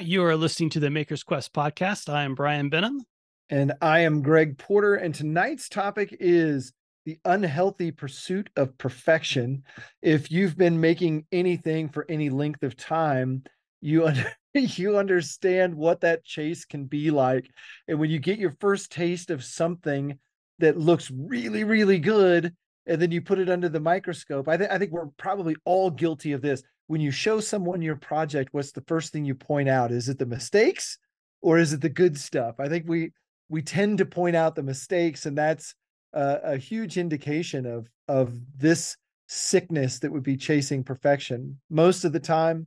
[0.00, 2.08] You are listening to the Maker's Quest podcast.
[2.08, 3.02] I am Brian Benham.
[3.50, 4.94] And I am Greg Porter.
[4.94, 6.72] And tonight's topic is
[7.04, 9.64] the unhealthy pursuit of perfection.
[10.00, 13.42] If you've been making anything for any length of time,
[13.82, 17.50] you under, you understand what that chase can be like.
[17.86, 20.18] And when you get your first taste of something
[20.58, 22.54] that looks really, really good,
[22.86, 25.90] and then you put it under the microscope, I, th- I think we're probably all
[25.90, 29.68] guilty of this when you show someone your project, what's the first thing you point
[29.68, 29.92] out?
[29.92, 30.98] Is it the mistakes
[31.40, 32.56] or is it the good stuff?
[32.58, 33.12] I think we
[33.48, 35.74] we tend to point out the mistakes, and that's
[36.12, 38.96] a, a huge indication of of this
[39.28, 41.58] sickness that would be chasing perfection.
[41.70, 42.66] Most of the time,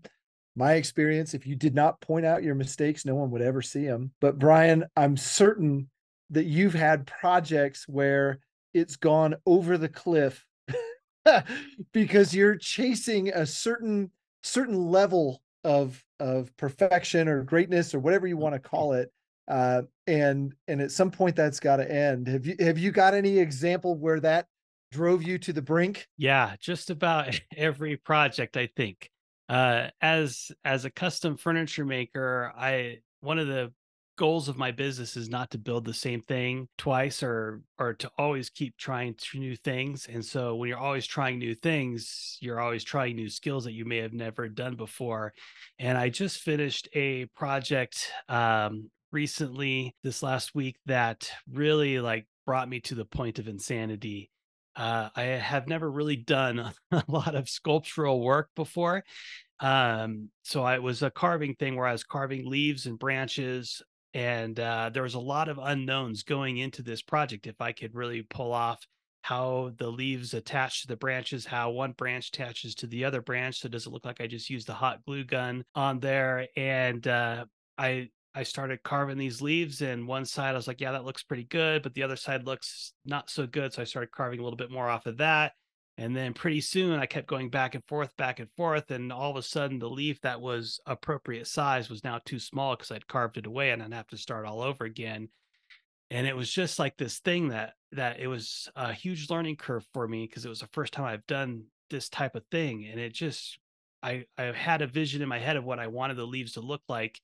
[0.56, 3.86] my experience, if you did not point out your mistakes, no one would ever see
[3.86, 4.12] them.
[4.22, 5.90] But Brian, I'm certain
[6.30, 8.40] that you've had projects where
[8.74, 10.46] it's gone over the cliff
[11.94, 14.12] because you're chasing a certain
[14.44, 19.12] certain level of of perfection or greatness or whatever you want to call it
[19.48, 22.28] uh, and and at some point that's got to end.
[22.28, 24.48] Have you have you got any example where that
[24.92, 26.08] drove you to the brink?
[26.18, 29.10] Yeah just about every project i think.
[29.48, 33.72] Uh as as a custom furniture maker i one of the
[34.18, 38.10] goals of my business is not to build the same thing twice or or to
[38.18, 42.84] always keep trying new things and so when you're always trying new things you're always
[42.84, 45.34] trying new skills that you may have never done before
[45.80, 52.70] and i just finished a project um recently this last week that really like brought
[52.70, 54.30] me to the point of insanity
[54.76, 56.60] uh, I have never really done
[56.92, 59.06] a lot of sculptural work before.
[59.60, 63.82] Um, so I was a carving thing where I was carving leaves and branches
[64.16, 67.94] and uh, there was a lot of unknowns going into this project if i could
[67.94, 68.80] really pull off
[69.22, 73.60] how the leaves attach to the branches how one branch attaches to the other branch
[73.60, 76.48] so does it look like i just used a hot glue gun on there?
[76.56, 77.46] And uh,
[77.78, 81.24] i i started carving these leaves and one side i was like yeah that looks
[81.24, 84.44] pretty good but the other side looks not so good so i started carving a
[84.44, 85.54] little bit more off of that
[85.98, 88.92] and then pretty soon I kept going back and forth, back and forth.
[88.92, 92.76] And all of a sudden, the leaf that was appropriate size was now too small
[92.76, 95.30] because I'd carved it away and I'd have to start all over again.
[96.12, 99.86] And it was just like this thing that that it was a huge learning curve
[99.94, 102.86] for me because it was the first time I've done this type of thing.
[102.92, 103.58] And it just
[104.04, 106.62] I I had a vision in my head of what I wanted the leaves to
[106.62, 107.22] look like.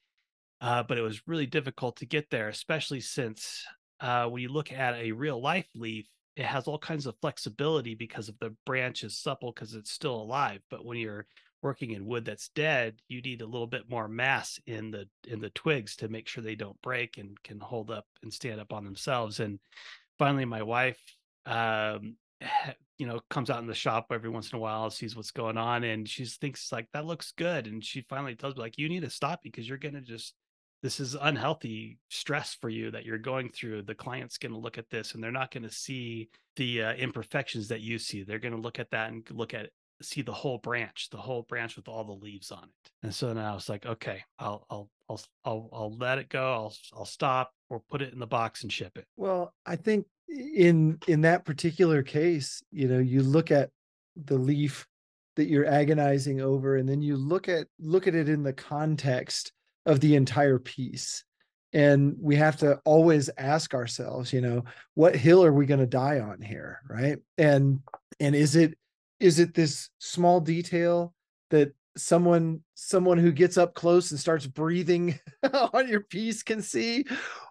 [0.62, 3.66] Uh, but it was really difficult to get there, especially since
[4.00, 7.96] uh, when you look at a real life leaf, it has all kinds of flexibility
[7.96, 11.25] because of the branch is supple because it's still alive but when you're
[11.62, 15.40] working in wood that's dead you need a little bit more mass in the in
[15.40, 18.74] the twigs to make sure they don't break and can hold up and stand up
[18.74, 19.59] on themselves and
[20.18, 21.00] finally my wife
[21.46, 22.16] um
[22.98, 25.58] you know comes out in the shop every once in a while sees what's going
[25.58, 28.90] on and she thinks like that looks good and she finally tells me like you
[28.90, 30.34] need to stop because you're gonna just
[30.81, 34.78] this is unhealthy stress for you that you're going through the client's going to look
[34.78, 38.24] at this and they're not going to see the uh, imperfections that you see.
[38.24, 39.69] They're going to look at that and look at
[40.02, 42.92] see the whole branch the whole branch with all the leaves on it.
[43.03, 46.52] And so now it's like okay i'll i'll i'll i'll, I'll let it go.
[46.53, 49.06] I'll i'll stop or put it in the box and ship it.
[49.16, 53.69] Well i think in in that particular case you know you look at
[54.16, 54.88] the leaf
[55.36, 59.52] that you're agonizing over and then you look at look at it in the context
[59.86, 61.24] of the entire piece.
[61.74, 65.86] And we have to always ask ourselves you know what hill are we going to
[65.86, 67.18] die on here right?
[67.38, 67.80] And
[68.19, 68.78] and is it
[69.19, 71.14] is it this small detail
[71.52, 75.19] that someone someone who gets up close and starts breathing
[75.74, 77.06] on your piece can see?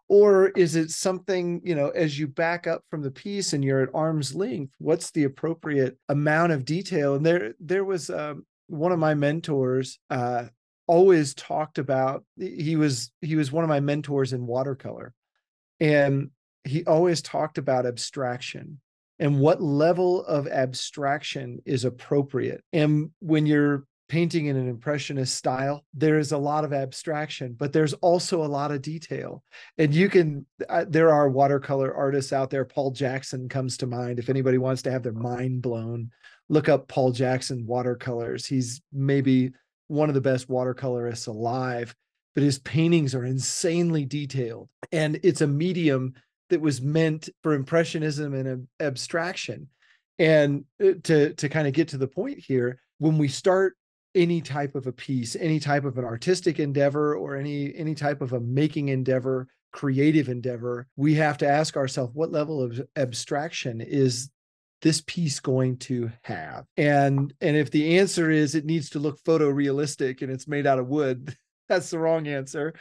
[0.09, 3.83] Or is it something you know as you back up from the piece and you're
[3.83, 7.15] at arm's length what's the appropriate amount of detail?
[7.15, 10.47] And there there was um, one of my mentors uh,
[10.91, 15.15] always talked about he was he was one of my mentors in watercolor
[15.79, 16.31] and
[16.65, 18.81] he always talked about abstraction
[19.21, 25.85] and what level of abstraction is appropriate and when you're painting in an impressionist style
[25.95, 29.45] there is a lot of abstraction but there's also a lot of detail
[29.79, 34.19] and you can uh, there are watercolor artists out there paul jackson comes to mind
[34.19, 36.11] if anybody wants to have their mind blown
[36.49, 39.53] look up paul jackson watercolors he's maybe
[39.91, 41.95] one of the best watercolorists alive,
[42.35, 44.69] but his paintings are insanely detailed.
[44.93, 46.15] And it's a medium
[46.49, 49.69] that was meant for impressionism and abstraction.
[50.19, 53.77] And uh, to to kind of get to the point here, when we start
[54.15, 58.21] any type of a piece, any type of an artistic endeavor or any any type
[58.21, 63.81] of a making endeavor, creative endeavor, we have to ask ourselves what level of abstraction
[63.81, 64.31] is
[64.83, 69.23] this piece going to have and and if the answer is it needs to look
[69.23, 71.37] photorealistic and it's made out of wood
[71.71, 72.75] that's the wrong answer.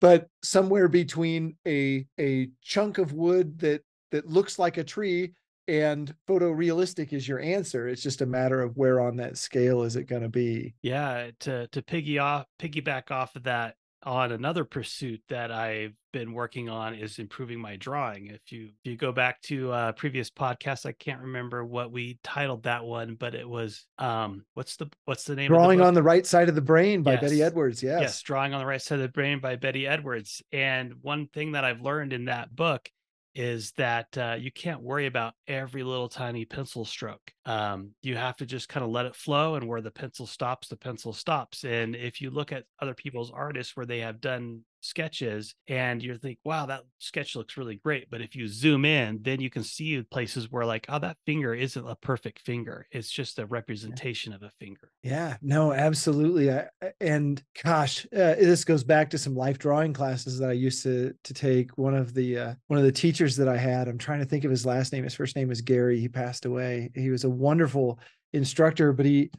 [0.00, 5.34] But somewhere between a a chunk of wood that that looks like a tree
[5.68, 7.86] and photorealistic is your answer.
[7.86, 10.74] It's just a matter of where on that scale is it going to be.
[10.82, 16.32] Yeah, to to piggy off piggyback off of that, on another pursuit that I've been
[16.32, 18.26] working on is improving my drawing.
[18.26, 22.18] If you if you go back to uh previous podcasts, I can't remember what we
[22.24, 25.94] titled that one, but it was um what's the what's the name Drawing the on
[25.94, 27.20] the Right Side of the Brain by yes.
[27.20, 27.82] Betty Edwards.
[27.82, 28.00] Yes.
[28.00, 30.42] Yes, Drawing on the Right Side of the Brain by Betty Edwards.
[30.52, 32.88] And one thing that I've learned in that book
[33.34, 37.32] is that uh, you can't worry about every little tiny pencil stroke.
[37.46, 40.68] Um, you have to just kind of let it flow, and where the pencil stops,
[40.68, 41.64] the pencil stops.
[41.64, 46.16] And if you look at other people's artists where they have done sketches and you
[46.16, 48.10] think, wow, that sketch looks really great.
[48.10, 51.54] But if you zoom in, then you can see places where, like, oh, that finger
[51.54, 52.86] isn't a perfect finger.
[52.90, 54.90] It's just a representation of a finger.
[55.02, 56.50] Yeah, no, absolutely.
[56.50, 56.66] I,
[57.00, 61.14] and gosh, uh, this goes back to some life drawing classes that I used to
[61.24, 61.76] to take.
[61.78, 64.44] One of the uh, one of the teachers that I had, I'm trying to think
[64.44, 65.04] of his last name.
[65.04, 66.00] His first name was Gary.
[66.00, 66.90] He passed away.
[66.94, 67.98] He was a wonderful
[68.32, 69.30] instructor, but he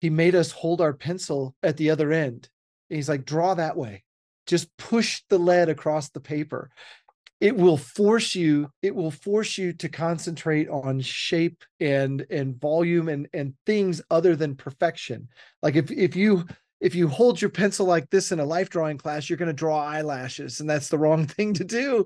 [0.00, 2.48] he made us hold our pencil at the other end.
[2.88, 4.02] And he's like, draw that way
[4.50, 6.70] just push the lead across the paper.
[7.40, 13.08] It will force you it will force you to concentrate on shape and and volume
[13.08, 15.28] and and things other than perfection.
[15.62, 16.44] Like if if you
[16.80, 19.52] if you hold your pencil like this in a life drawing class you're going to
[19.52, 22.04] draw eyelashes and that's the wrong thing to do.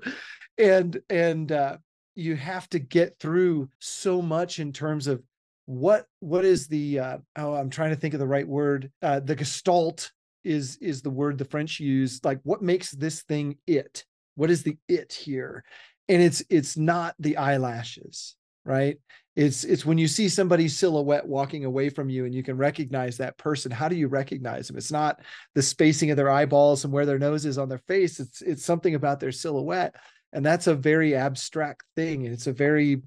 [0.57, 1.77] And and uh,
[2.13, 5.21] you have to get through so much in terms of
[5.65, 9.19] what what is the uh, oh i'm trying to think of the right word uh,
[9.19, 10.11] the gestalt
[10.45, 12.23] is is the word the French use.
[12.23, 14.05] Like, what makes this thing it?
[14.35, 15.63] What is the it here?
[16.07, 18.97] And it's it's not the eyelashes, right?
[19.35, 23.17] It's it's when you see somebody's silhouette walking away from you and you can recognize
[23.17, 23.71] that person.
[23.71, 24.77] How do you recognize them?
[24.77, 25.19] It's not
[25.55, 28.19] the spacing of their eyeballs and where their nose is on their face.
[28.19, 29.95] It's it's something about their silhouette,
[30.31, 32.25] and that's a very abstract thing.
[32.25, 33.01] It's a very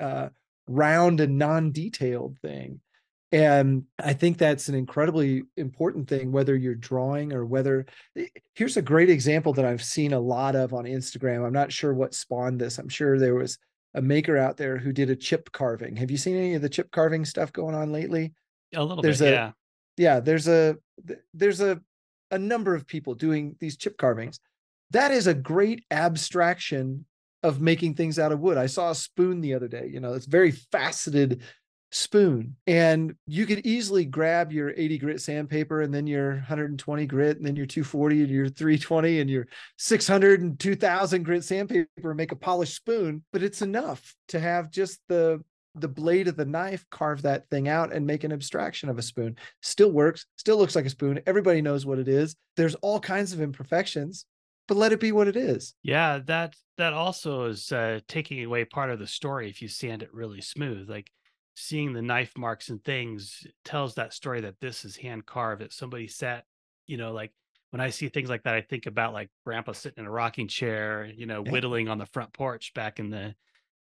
[0.00, 0.30] uh,
[0.66, 2.80] round and non-detailed thing
[3.34, 7.84] and i think that's an incredibly important thing whether you're drawing or whether
[8.16, 11.44] eh, here's a great example that i've seen a lot of on instagram.
[11.44, 12.78] I'm not sure what spawned this.
[12.78, 13.58] I'm sure there was
[13.94, 15.96] a maker out there who did a chip carving.
[15.96, 18.32] Have you seen any of the chip carving stuff going on lately?
[18.74, 19.50] A little there's bit a, yeah.
[19.96, 20.76] yeah there's a
[21.32, 21.80] there's a
[22.30, 24.40] a number of people doing these chip carvings.
[24.90, 27.04] That is a great abstraction
[27.42, 28.56] of making things out of wood.
[28.56, 31.42] I saw a spoon the other day you know it's very faceted
[31.94, 37.36] spoon and you could easily grab your 80 grit sandpaper and then your 120 grit
[37.36, 39.46] and then your 240 and your 320 and your
[39.78, 44.72] 600 and 2000 grit sandpaper and make a polished spoon but it's enough to have
[44.72, 45.40] just the
[45.76, 49.02] the blade of the knife carve that thing out and make an abstraction of a
[49.02, 49.36] spoon.
[49.62, 53.32] Still works still looks like a spoon everybody knows what it is there's all kinds
[53.32, 54.26] of imperfections
[54.66, 55.74] but let it be what it is.
[55.84, 60.02] Yeah that that also is uh, taking away part of the story if you sand
[60.02, 61.08] it really smooth like
[61.54, 65.72] seeing the knife marks and things tells that story that this is hand carved that
[65.72, 66.44] somebody sat
[66.86, 67.32] you know like
[67.70, 70.48] when i see things like that i think about like grandpa sitting in a rocking
[70.48, 71.52] chair you know yeah.
[71.52, 73.34] whittling on the front porch back in the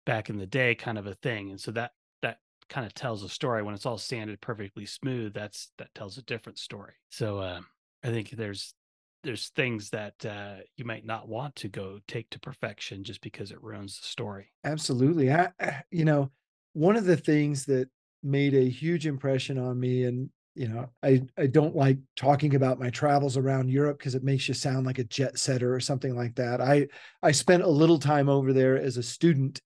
[0.05, 1.93] back in the day kind of a thing and so that
[2.23, 2.39] that
[2.69, 3.63] kind of tells a story.
[3.63, 6.95] When it's all sanded perfectly smooth that's that tells a different story.
[7.11, 7.61] So uh,
[8.03, 8.75] i think there's
[9.23, 13.53] there's things that uh, you might not want to go take to perfection just because
[13.53, 14.51] it ruins the story.
[14.65, 15.33] Absolutely.
[15.33, 15.51] I,
[15.91, 16.31] you know
[16.73, 17.89] one of the things that
[18.23, 22.79] made a huge impression on me and you know i i don't like talking about
[22.79, 26.15] my travels around europe because it makes you sound like a jet setter or something
[26.15, 26.61] like that.
[26.61, 26.89] I
[27.23, 29.61] i spent a little time over there as a student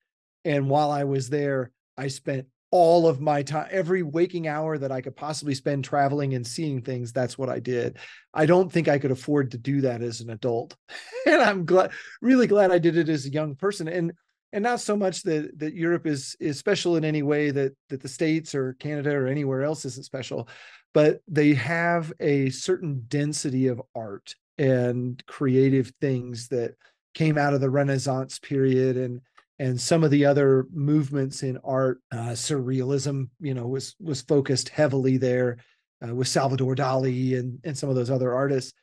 [0.45, 4.93] and while i was there i spent all of my time every waking hour that
[4.93, 7.99] i could possibly spend traveling and seeing things that's what i did.
[8.33, 10.77] I don't think i could afford to do that as an adult
[11.27, 11.91] and i'm glad
[12.23, 14.13] really glad i did it as a young person and
[14.53, 18.03] and not so much that that Europe is is special in any way that that
[18.03, 20.49] the states or Canada or anywhere else isn't special,
[20.95, 26.75] but they have a certain density of art and creative things that
[27.15, 29.21] came out of the Renaissance period and
[29.59, 34.69] and some of the other movements in art, uh, surrealism, you know, was was focused
[34.69, 35.59] heavily there
[36.07, 38.75] uh, with Salvador Dali and and some of those other artists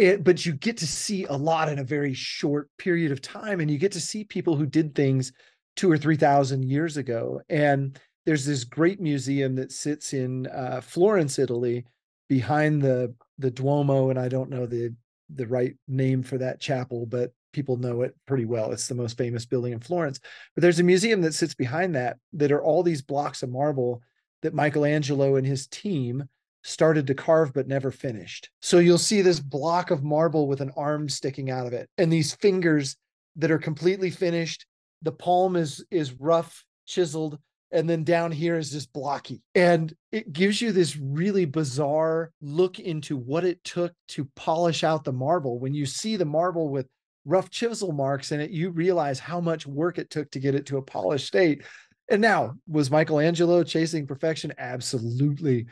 [0.00, 3.60] it, but you get to see a lot in a very short period of time
[3.60, 5.32] and you get to see people who did things
[5.76, 10.80] two or three thousand years ago and there's this great museum that sits in uh,
[10.80, 11.84] florence italy
[12.28, 14.92] behind the the duomo and i don't know the
[15.34, 18.72] the right name for that chapel but people know it pretty well.
[18.72, 20.20] It's the most famous building in florence.
[20.54, 24.02] But there's a museum that sits behind that that are all these blocks of marble
[24.42, 26.24] that michelangelo and his team
[26.62, 28.50] started to carve but never finished.
[28.60, 32.12] So you'll see this block of marble with an arm sticking out of it and
[32.12, 32.96] these fingers
[33.36, 34.66] that are completely finished.
[35.02, 37.38] The palm is is rough, chiseled,
[37.72, 39.42] and then down here is just blocky.
[39.54, 45.04] And it gives you this really bizarre look into what it took to polish out
[45.04, 45.58] the marble.
[45.58, 46.86] When you see the marble with
[47.24, 50.66] rough chisel marks in it, you realize how much work it took to get it
[50.66, 51.62] to a polished state.
[52.10, 54.52] And now, was Michelangelo chasing perfection?
[54.58, 55.66] Absolutely.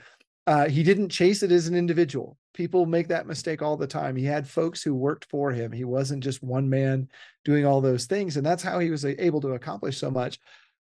[0.48, 2.38] Uh, he didn't chase it as an individual.
[2.54, 4.16] People make that mistake all the time.
[4.16, 5.70] He had folks who worked for him.
[5.70, 7.10] He wasn't just one man
[7.44, 8.38] doing all those things.
[8.38, 10.38] And that's how he was able to accomplish so much.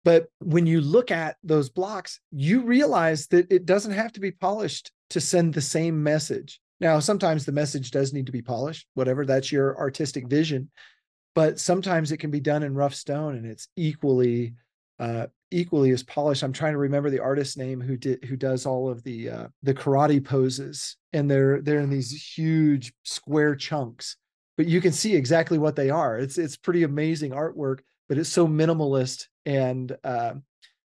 [0.03, 4.32] But when you look at those blocks, you realize that it doesn't have to be
[4.32, 6.60] polished to send the same message.
[6.82, 10.72] Now, sometimes the message does need to be polished, whatever that's your artistic vision,
[11.36, 14.55] but sometimes it can be done in rough stone and it's equally
[15.00, 16.43] uh, equally as polished.
[16.43, 19.47] I'm trying to remember the artist's name who did who does all of the uh,
[19.62, 24.17] the karate poses, and they're they're in these huge square chunks,
[24.57, 26.17] but you can see exactly what they are.
[26.17, 30.33] It's it's pretty amazing artwork, but it's so minimalist and uh,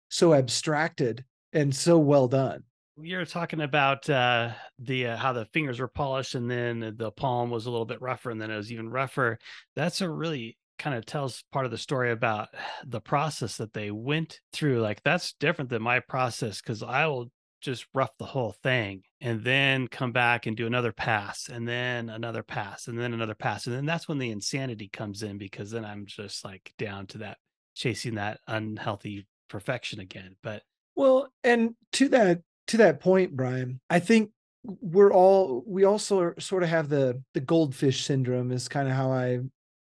[0.09, 2.63] so abstracted and so well done.
[2.97, 7.51] You're talking about uh, the uh, how the fingers were polished, and then the palm
[7.51, 9.39] was a little bit rougher, and then it was even rougher.
[9.75, 12.49] That's a really kind of tells part of the story about
[12.87, 14.81] the process that they went through.
[14.81, 19.43] Like that's different than my process because I will just rough the whole thing and
[19.43, 23.67] then come back and do another pass and then another pass and then another pass.
[23.67, 27.19] And then that's when the insanity comes in because then I'm just like down to
[27.19, 27.39] that
[27.75, 30.37] chasing that unhealthy perfection again.
[30.43, 30.63] But
[30.95, 34.31] well, and to that to that point, Brian, I think
[34.63, 39.11] we're all we also sort of have the the goldfish syndrome is kind of how
[39.11, 39.41] I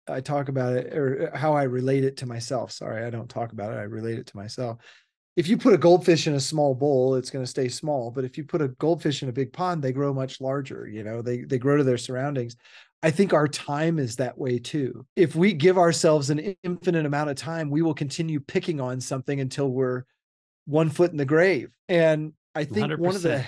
[0.09, 2.71] I talk about it or uh, how I relate it to myself.
[2.71, 3.77] Sorry, I don't talk about it.
[3.77, 4.79] I relate it to myself.
[5.35, 8.11] If you put a goldfish in a small bowl, it's going to stay small.
[8.11, 10.87] But if you put a goldfish in a big pond, they grow much larger.
[10.87, 12.55] You know, they they grow to their surroundings.
[13.01, 15.05] I think our time is that way too.
[15.15, 19.39] If we give ourselves an infinite amount of time, we will continue picking on something
[19.39, 20.03] until we're
[20.65, 21.71] one foot in the grave.
[21.87, 22.99] And I think 100%.
[22.99, 23.45] one of the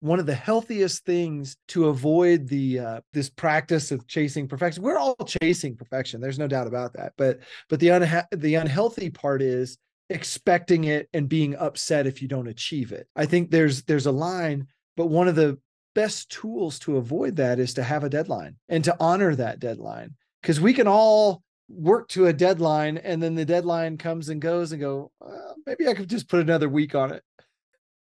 [0.00, 4.82] one of the healthiest things to avoid the uh, this practice of chasing perfection.
[4.82, 6.20] We're all chasing perfection.
[6.20, 7.12] There's no doubt about that.
[7.16, 9.78] But but the unha- the unhealthy part is
[10.08, 13.06] expecting it and being upset if you don't achieve it.
[13.14, 14.66] I think there's there's a line,
[14.96, 15.58] but one of the
[15.94, 20.14] best tools to avoid that is to have a deadline and to honor that deadline
[20.40, 24.72] because we can all work to a deadline and then the deadline comes and goes
[24.72, 27.22] and go well, maybe i could just put another week on it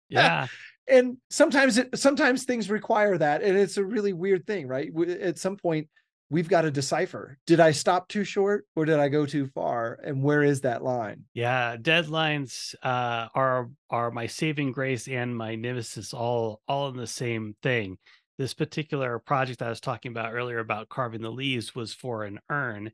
[0.08, 0.46] yeah
[0.90, 4.90] and sometimes it sometimes things require that and it's a really weird thing right?
[5.08, 5.88] At some point
[6.30, 9.98] we've got to decipher did i stop too short or did i go too far
[10.04, 11.24] and where is that line?
[11.34, 17.06] Yeah deadlines uh, are are my saving grace and my nemesis all all in the
[17.06, 17.98] same thing.
[18.36, 22.38] This particular project i was talking about earlier about carving the leaves was for an
[22.50, 22.90] urn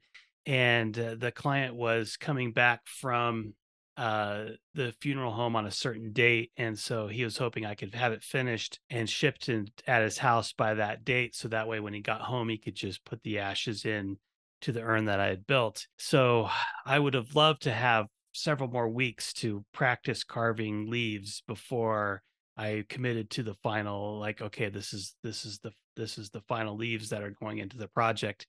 [0.47, 3.55] and uh, the client was coming back from
[3.97, 7.95] uh the funeral home on a certain date and so he was hoping i could
[7.95, 11.79] have it finished and shipped in at his house by that date so that way
[11.79, 14.17] when he got home he could just put the ashes in
[14.61, 15.87] to the urn that i had built.
[15.99, 16.49] So
[16.85, 22.23] i would have loved to have several more weeks to practice carving leaves before
[22.57, 26.41] i committed to the final like okay this is this is the this is the
[26.49, 28.47] final leaves that are going into the project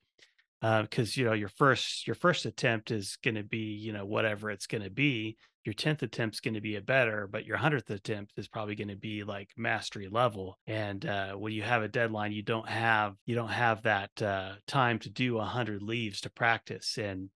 [0.60, 4.04] because uh, you know your first your first attempt is going to be you know
[4.04, 5.36] whatever it's going to be.
[5.64, 8.76] Your 10th attempt is going to be a better but your 100th attempt is probably
[8.76, 10.58] going to be like mastery level.
[10.68, 14.52] And uh, when you have a deadline you don't have you don't have that uh,
[14.68, 16.98] time to do 100 leaves to practice.
[16.98, 17.30] And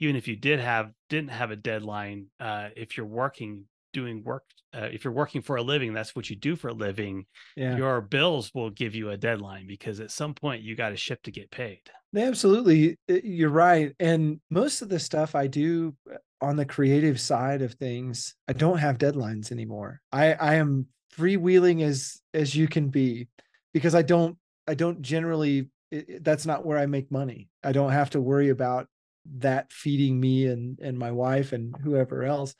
[0.00, 4.44] even if you did have didn't have a deadline uh, if you're working doing work
[4.74, 7.24] uh, if you're working for a living that's what you do for a living
[7.56, 7.76] yeah.
[7.76, 11.22] your bills will give you a deadline because at some point you got to ship
[11.22, 11.80] to get paid.
[12.14, 17.62] Absolutely you're right and most of the stuff i do uh, on the creative side
[17.62, 20.00] of things i don't have deadlines anymore.
[20.12, 20.86] I i am
[21.16, 23.28] freewheeling as as you can be
[23.72, 24.36] because i don't
[24.66, 27.48] i don't generally it, that's not where i make money.
[27.62, 28.88] I don't have to worry about
[29.38, 32.54] that feeding me and and my wife and whoever else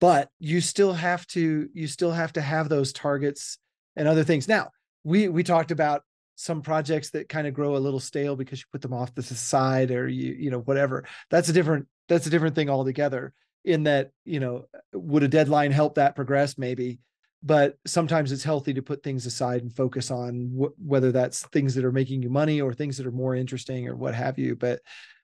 [0.00, 3.58] but you still have to you still have to have those targets
[3.96, 4.48] and other things.
[4.48, 4.70] Now
[5.04, 6.02] we we talked about
[6.36, 9.22] some projects that kind of grow a little stale because you put them off to
[9.22, 11.04] the side or you you know whatever.
[11.30, 13.32] That's a different that's a different thing altogether
[13.64, 14.64] in that you know
[14.94, 16.56] would a deadline help that progress?
[16.58, 16.98] Maybe.
[17.42, 21.74] But sometimes it's healthy to put things aside and focus on wh- whether that's things
[21.74, 24.56] that are making you money or things that are more interesting or what have you.
[24.56, 24.80] But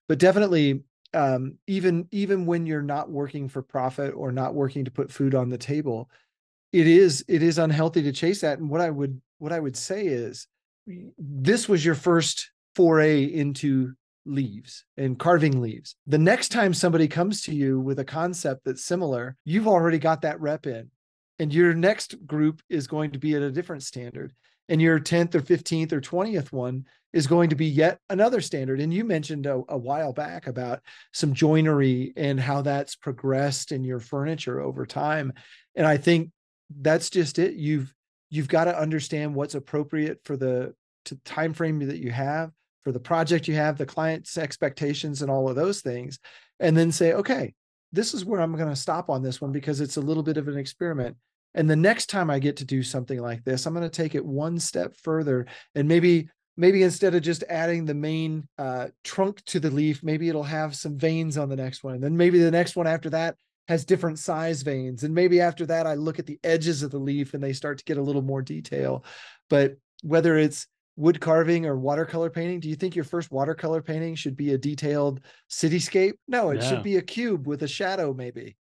[0.09, 0.83] but definitely
[1.15, 5.35] um, even even when you're not working for profit or not working to put food
[5.35, 6.11] on the table,
[6.73, 8.59] it is it is unhealthy to chase that.
[8.59, 10.47] And what I would what I would say is
[11.19, 13.95] this was your first foray into
[14.25, 15.97] leaves and carving leaves.
[16.07, 20.23] The next time somebody comes to you with a concept that's similar, you've already got
[20.23, 20.91] that rep in.
[21.39, 24.33] And your next group is going to be at a different standard.
[24.69, 28.79] And your 10th or 15th or 20th one is going to be yet another standard.
[28.79, 30.81] And you mentioned a, a while back about
[31.15, 35.33] some joinery and how that's progressed in your furniture over time.
[35.75, 36.31] And I think
[36.79, 37.55] that's just it.
[37.55, 37.91] You've
[38.29, 40.75] you've got to understand what's appropriate for the
[41.25, 42.51] time frame that you have
[42.85, 46.19] for the project you have the client's expectations and all of those things
[46.59, 47.55] and then say okay
[47.93, 50.37] this is where i'm going to stop on this one because it's a little bit
[50.37, 51.17] of an experiment
[51.55, 54.17] and the next time i get to do something like this i'm going to take
[54.17, 55.47] it one step further
[55.77, 60.29] and maybe maybe instead of just adding the main uh, trunk to the leaf maybe
[60.29, 63.11] it'll have some veins on the next one and then maybe the next one after
[63.11, 63.37] that
[63.69, 65.03] has different size veins.
[65.03, 67.79] And maybe after that, I look at the edges of the leaf and they start
[67.79, 69.05] to get a little more detail.
[69.51, 74.15] But whether it's wood carving or watercolor painting, do you think your first watercolor painting
[74.15, 75.21] should be a detailed
[75.51, 76.15] cityscape?
[76.29, 78.57] No, it should be a cube with a shadow, maybe.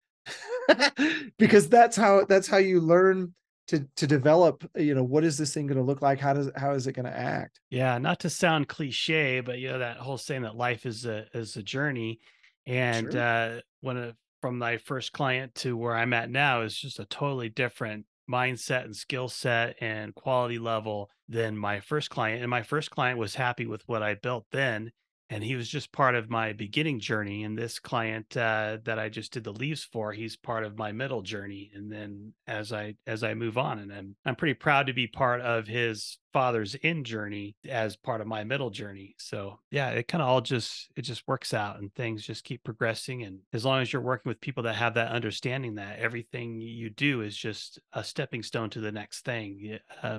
[1.39, 3.33] because that's how that's how you learn
[3.69, 6.51] to to develop you know what is this thing going to look like how does
[6.57, 9.97] how is it going to act yeah not to sound cliche but you know that
[9.97, 12.21] whole saying that life is a is a journey
[12.67, 13.21] and sure.
[13.21, 17.05] uh when a from my first client to where I'm at now is just a
[17.07, 22.43] totally different mindset and skill set and quality level than my first client.
[22.43, 24.93] And my first client was happy with what I built then
[25.31, 29.09] and he was just part of my beginning journey and this client uh, that i
[29.09, 32.95] just did the leaves for he's part of my middle journey and then as i
[33.07, 36.75] as i move on and i'm i'm pretty proud to be part of his father's
[36.75, 39.15] in journey as part of my middle journey.
[39.17, 42.63] So yeah it kind of all just it just works out and things just keep
[42.63, 46.61] progressing and as long as you're working with people that have that understanding that everything
[46.61, 50.19] you do is just a stepping stone to the next thing uh,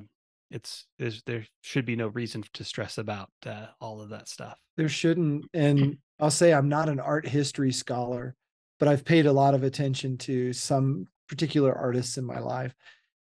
[0.50, 0.86] it's
[1.28, 5.46] there should be no reason to stress about uh, all of that stuff there shouldn't
[5.54, 8.36] and i'll say i'm not an art history scholar
[8.80, 12.74] but i've paid a lot of attention to some particular artists in my life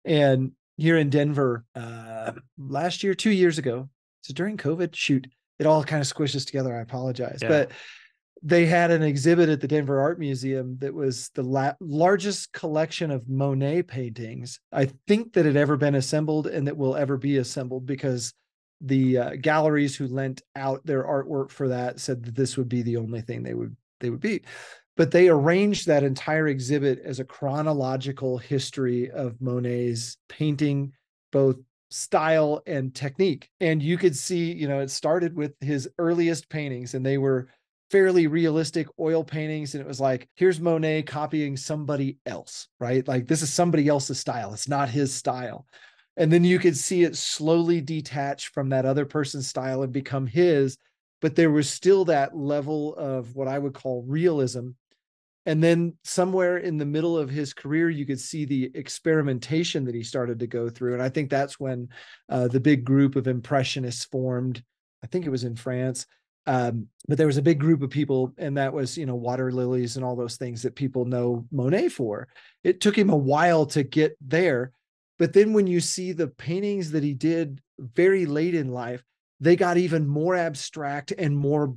[0.04, 3.89] and here in denver uh, last year two years ago
[4.21, 7.47] so during covid shoot it all kind of squishes together i apologize yeah.
[7.47, 7.71] but
[8.45, 13.10] they had an exhibit at the Denver Art Museum that was the la- largest collection
[13.10, 17.38] of Monet paintings I think that had ever been assembled and that will ever be
[17.38, 18.31] assembled because
[18.81, 22.84] the uh, galleries who lent out their artwork for that said that this would be
[22.84, 24.41] the only thing they would they would be
[24.95, 30.93] but they arranged that entire exhibit as a chronological history of Monet's painting
[31.31, 31.58] both
[31.89, 33.49] style and technique.
[33.60, 37.47] And you could see you know it started with his earliest paintings and they were
[37.91, 43.08] fairly realistic oil paintings and it was like here's monet copying somebody else right?
[43.08, 44.54] Like this is somebody else's style.
[44.54, 45.65] It's not his style.
[46.17, 50.28] And then you could see it slowly detach from that other person's style and become
[50.28, 50.78] his
[51.21, 54.69] but there was still that level of what i would call realism.
[55.48, 59.93] And then somewhere in the middle of his career you could see the experimentation that
[59.93, 60.93] he started to go through.
[60.93, 61.89] And i think that's when
[62.30, 64.63] uh, the big group of impressionists formed
[65.04, 66.08] i think it was in france
[66.47, 69.51] um, but there was a big group of people, and that was, you know, water
[69.51, 72.27] lilies and all those things that people know Monet for.
[72.63, 74.71] It took him a while to get there.
[75.17, 79.03] But then when you see the paintings that he did very late in life,
[79.39, 81.75] they got even more abstract and more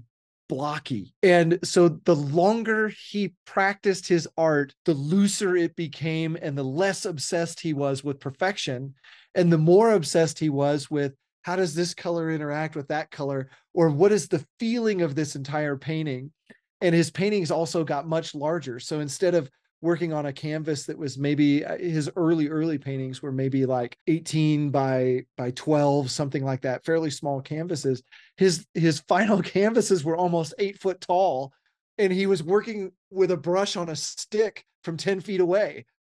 [0.49, 1.15] blocky.
[1.23, 7.05] And so the longer he practiced his art, the looser it became and the less
[7.05, 8.95] obsessed he was with perfection.
[9.35, 13.51] And the more obsessed he was with how does this color interact with that color
[13.79, 16.33] or what is the feeling of this entire painting?
[16.81, 18.81] And his paintings also got much larger.
[18.81, 19.49] So instead of
[19.81, 23.97] working on a canvas that was maybe uh, his early early paintings were maybe like
[24.09, 28.03] 18 by by 12 something like that fairly small canvases
[28.37, 31.53] his his final canvases were almost eight foot tall
[31.97, 35.85] and he was working with a brush on a stick from 10 feet away.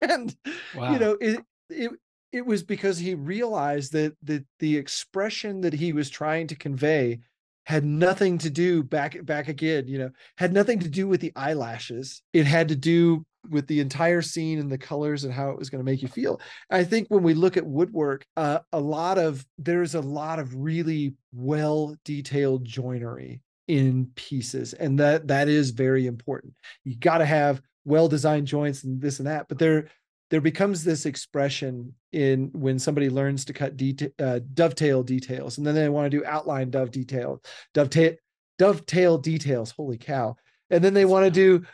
[0.00, 0.36] And
[0.76, 0.92] wow.
[0.92, 1.90] you know it, it
[2.34, 7.20] it was because he realized that the the expression that he was trying to convey
[7.64, 11.32] had nothing to do back back again you know had nothing to do with the
[11.36, 12.22] eyelashes.
[12.32, 15.70] It had to do with the entire scene and the colors and how it was
[15.70, 16.40] going to make you feel.
[16.70, 20.56] I think when we look at woodwork uh, a lot of there's a lot of
[20.56, 26.54] really well detailed joinery in pieces and that that is very important.
[26.82, 29.86] You got to have well designed joints and this and that but there
[30.34, 35.64] there becomes this expression in when somebody learns to cut deta- uh, dovetail details and
[35.64, 37.40] then they want to do outline dove detail
[37.72, 38.14] dovetail
[38.58, 40.34] dovetail details holy cow
[40.70, 41.64] and then they want to do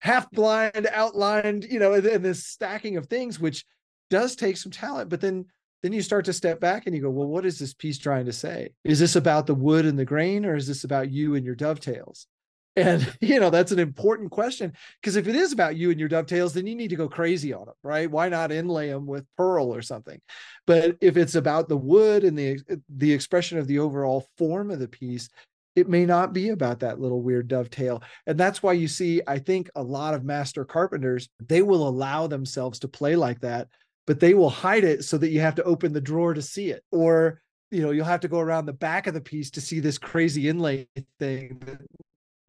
[0.00, 3.64] half blind outlined you know and, and this stacking of things which
[4.10, 5.46] does take some talent but then
[5.84, 8.26] then you start to step back and you go, well, what is this piece trying
[8.26, 8.68] to say?
[8.84, 11.54] Is this about the wood and the grain, or is this about you and your
[11.54, 12.26] dovetails?
[12.76, 16.08] And you know, that's an important question because if it is about you and your
[16.08, 18.10] dovetails, then you need to go crazy on them, right?
[18.10, 20.20] Why not inlay them with pearl or something?
[20.66, 24.78] But if it's about the wood and the the expression of the overall form of
[24.78, 25.28] the piece,
[25.76, 28.02] it may not be about that little weird dovetail.
[28.26, 32.26] And that's why you see, I think a lot of master carpenters, they will allow
[32.26, 33.68] themselves to play like that,
[34.06, 36.70] but they will hide it so that you have to open the drawer to see
[36.70, 36.84] it.
[36.90, 39.78] Or you know, you'll have to go around the back of the piece to see
[39.78, 40.88] this crazy inlay
[41.20, 41.60] thing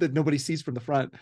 [0.01, 1.13] that nobody sees from the front.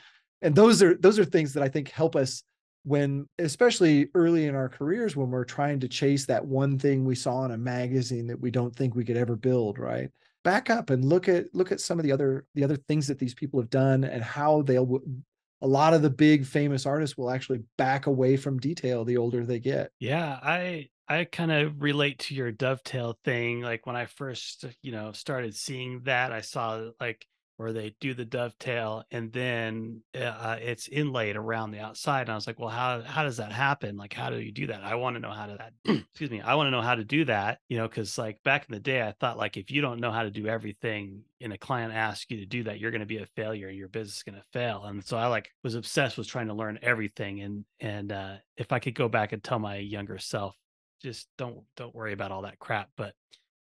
[0.42, 2.44] And those are those are things that i think help us
[2.84, 7.16] when especially early in our careers when we're trying to chase that one thing we
[7.16, 10.10] saw in a magazine that we don't think we could ever build right?
[10.44, 13.20] Back up and look at look at some of the other the other things that
[13.20, 15.02] these people have done and how they'll
[15.62, 19.46] a lot of the big famous artists will actually back away from detail the older
[19.46, 19.92] they get.
[20.00, 23.62] Yeah i i kind of relate to your dovetail thing.
[23.62, 27.26] Like when i first you know started seeing that i saw like
[27.60, 32.22] where they do the dovetail and then uh, it's inlaid around the outside.
[32.22, 33.98] And I was like, well, how how does that happen?
[33.98, 34.82] Like, how do you do that?
[34.82, 35.74] I want to know how to that.
[36.10, 36.40] excuse me.
[36.40, 37.60] I want to know how to do that.
[37.68, 40.10] You know, because like back in the day, I thought like if you don't know
[40.10, 43.06] how to do everything, and a client asks you to do that, you're going to
[43.06, 43.70] be a failure.
[43.70, 44.86] Your business is going to fail.
[44.86, 47.42] And so I like was obsessed with trying to learn everything.
[47.42, 50.56] And and uh, if I could go back and tell my younger self,
[51.02, 52.88] just don't don't worry about all that crap.
[52.96, 53.16] But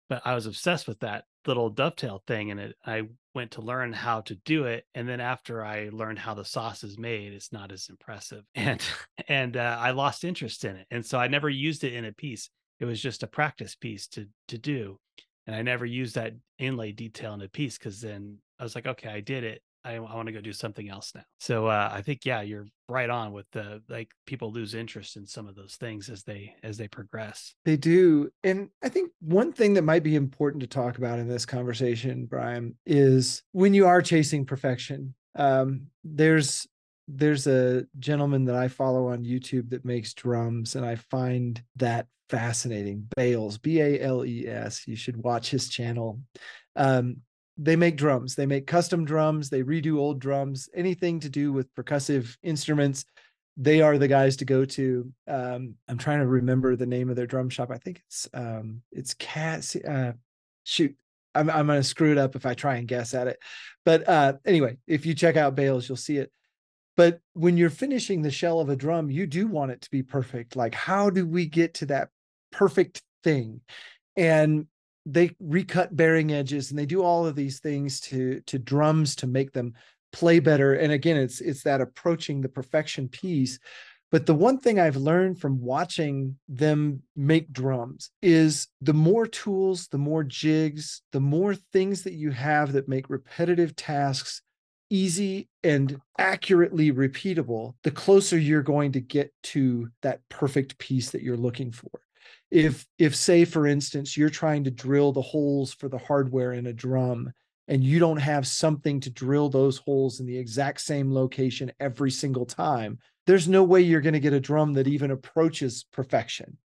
[0.09, 3.93] but I was obsessed with that little dovetail thing and it I went to learn
[3.93, 7.53] how to do it and then after I learned how the sauce is made it's
[7.53, 8.81] not as impressive and
[9.27, 12.11] and uh, I lost interest in it and so I never used it in a
[12.11, 14.99] piece it was just a practice piece to to do
[15.45, 18.87] and I never used that inlay detail in a piece cuz then I was like
[18.87, 21.23] okay I did it I, I want to go do something else now.
[21.39, 25.25] So uh, I think yeah, you're right on with the like people lose interest in
[25.25, 27.55] some of those things as they as they progress.
[27.63, 31.27] They do, and I think one thing that might be important to talk about in
[31.27, 35.15] this conversation, Brian, is when you are chasing perfection.
[35.35, 36.67] Um, there's
[37.07, 42.07] there's a gentleman that I follow on YouTube that makes drums, and I find that
[42.29, 43.07] fascinating.
[43.15, 44.87] Bales, B A L E S.
[44.87, 46.19] You should watch his channel.
[46.75, 47.21] Um,
[47.57, 48.35] they make drums.
[48.35, 49.49] They make custom drums.
[49.49, 50.69] They redo old drums.
[50.75, 53.05] Anything to do with percussive instruments
[53.57, 55.11] they are the guys to go to.
[55.27, 57.71] Um, i'm trying to remember the name of their drum shop.
[57.71, 60.13] I think it's um, it's cat uh,
[60.63, 60.95] shoot.
[61.33, 63.39] I'm, I'm gonna screw it up if i try and guess at it.
[63.83, 66.31] But uh, anyway if you check out bales you'll see it.
[66.95, 70.03] But when you're finishing the shell of a drum you do want it to be
[70.03, 70.55] perfect.
[70.55, 72.09] Like how do we get to that
[72.51, 73.61] perfect thing?
[74.15, 74.67] And
[75.09, 79.27] they recut bearing edges and they do all of these things to to drums to
[79.27, 79.73] make them
[80.11, 83.57] play better and again it's it's that approaching the perfection piece.
[84.09, 89.87] But the one thing i've learned from watching them make drums is the more tools
[89.87, 94.41] the more jigs the more things that you have that make repetitive tasks
[94.89, 101.21] easy and accurately repeatable the closer you're going to get to that perfect piece that
[101.21, 101.91] you're looking for
[102.51, 106.67] if if say for instance you're trying to drill the holes for the hardware in
[106.67, 107.31] a drum
[107.67, 112.11] and you don't have something to drill those holes in the exact same location every
[112.11, 116.57] single time there's no way you're going to get a drum that even approaches perfection.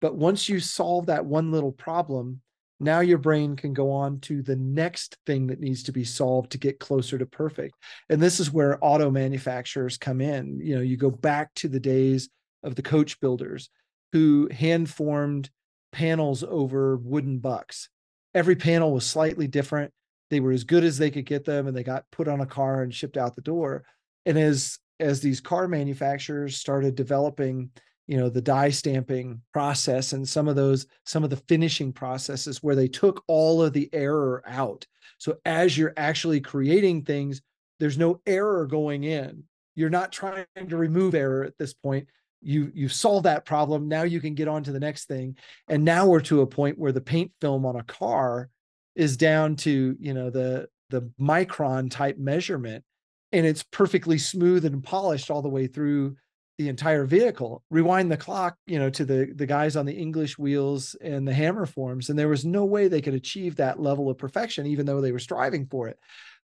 [0.00, 2.42] But once you solve that one little problem
[2.80, 6.52] now your brain can go on to the next thing that needs to be solved
[6.52, 7.74] to get closer to perfect.
[8.08, 10.60] And this is where auto manufacturers come in.
[10.60, 12.28] You know you go back to the days
[12.62, 13.68] of the coach builders
[14.12, 15.50] who hand formed
[15.92, 17.88] panels over wooden bucks.
[18.34, 19.92] Every panel was slightly different.
[20.30, 22.46] They were as good as they could get them and they got put on a
[22.46, 23.84] car and shipped out the door.
[24.26, 27.70] And as as these car manufacturers started developing,
[28.06, 32.62] you know, the die stamping process and some of those some of the finishing processes
[32.62, 34.86] where they took all of the error out.
[35.18, 37.40] So as you're actually creating things,
[37.80, 39.44] there's no error going in.
[39.74, 42.08] You're not trying to remove error at this point
[42.40, 43.88] you you solve that problem.
[43.88, 45.36] Now you can get on to the next thing.
[45.68, 48.48] And now we're to a point where the paint film on a car
[48.94, 52.84] is down to you know the the micron type measurement
[53.32, 56.16] and it's perfectly smooth and polished all the way through
[56.56, 57.62] the entire vehicle.
[57.70, 61.34] Rewind the clock you know to the the guys on the english wheels and the
[61.34, 64.86] hammer forms and there was no way they could achieve that level of perfection even
[64.86, 65.98] though they were striving for it.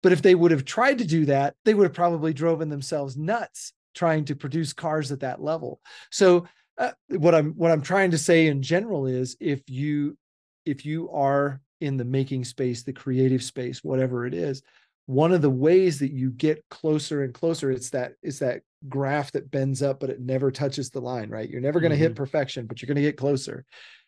[0.03, 3.17] But if they would have tried to do that they would have probably driven themselves
[3.17, 5.81] nuts trying to produce cars at that level.
[6.11, 6.47] So
[6.79, 10.17] uh, what I'm what I'm trying to say in general is if you
[10.65, 14.63] if you are in the making space, the creative space, whatever it is,
[15.07, 19.33] one of the ways that you get closer and closer, it's that it's that graph
[19.33, 21.49] that bends up, but it never touches the line, right?
[21.49, 22.05] You're never going to mm-hmm.
[22.05, 23.65] hit perfection, but you're going to get closer.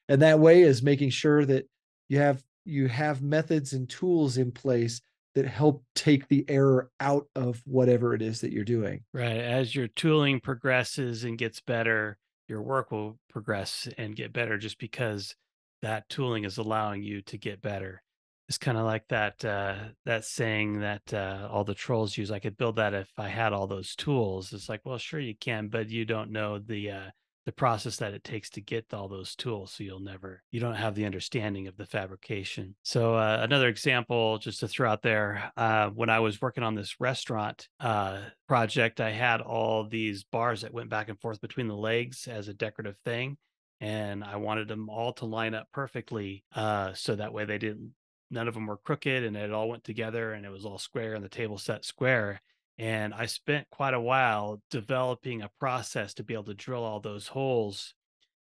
[0.09, 1.69] and that way is making sure that
[2.09, 5.01] you have you have methods and tools in place
[5.35, 9.03] that help take the error out of whatever it is that you're doing.
[9.13, 9.37] Right.
[9.37, 12.19] As your tooling progresses and gets better,
[12.49, 15.35] your work will progress and get better just because
[15.83, 18.03] that tooling is allowing you to get better.
[18.49, 22.31] It's kind of like that uh, that saying that uh, all the trolls use.
[22.31, 24.53] I could build that if I had all those tools.
[24.53, 27.11] It's like, well, sure you can, but you don't know the uh,
[27.47, 30.75] the process that it takes to get all those tools so you'll never you don't
[30.75, 32.75] have the understanding of the fabrication.
[32.83, 36.75] So uh, another example just to throw out there uh, when i was working on
[36.75, 41.69] this restaurant uh, project i had all these bars that went back and forth between
[41.69, 43.37] the legs as a decorative thing
[43.81, 47.93] and i wanted them all to line up perfectly uh, so that way they didn't
[48.31, 51.15] none of them were crooked and it all went together and it was all square
[51.15, 52.41] and the table set square
[52.79, 57.01] and I spent quite a while developing a process to be able to drill all
[57.01, 57.95] those holes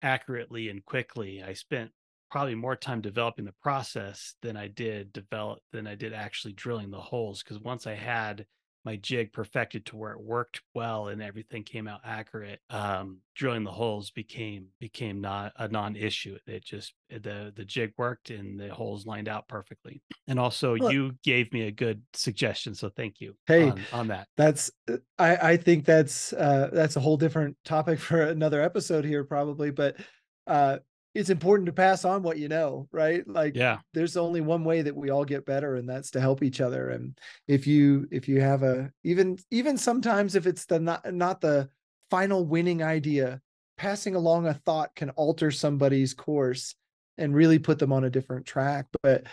[0.03, 1.43] accurately and quickly.
[1.43, 1.93] I spent
[2.31, 6.91] probably more time developing the process than I did develop than I did actually drilling
[6.91, 8.47] the holes because once I had
[8.85, 13.65] my jig perfected to where it worked well and everything came out accurate um, drilling
[13.65, 16.37] the holes became became not a non-issue.
[16.47, 20.03] It just the the jig worked and the holes lined out perfectly.
[20.27, 24.09] And also well, you gave me a good suggestion so thank you hey on, on
[24.09, 24.27] that.
[24.37, 29.05] that's uh, i i think that's uh that's a whole different topic for another episode
[29.05, 29.97] here probably but
[30.47, 30.79] uh
[31.15, 33.27] it's important to pass on what you know, right?
[33.27, 36.43] Like yeah, there's only one way that we all get better and that's to help
[36.43, 36.91] each other.
[36.91, 41.41] And if you if you have a even even sometimes if it's the not not
[41.41, 41.69] the
[42.11, 43.41] final winning idea,
[43.77, 46.75] passing along a thought can alter somebody's course
[47.17, 48.87] and really put them on a different track.
[49.03, 49.25] But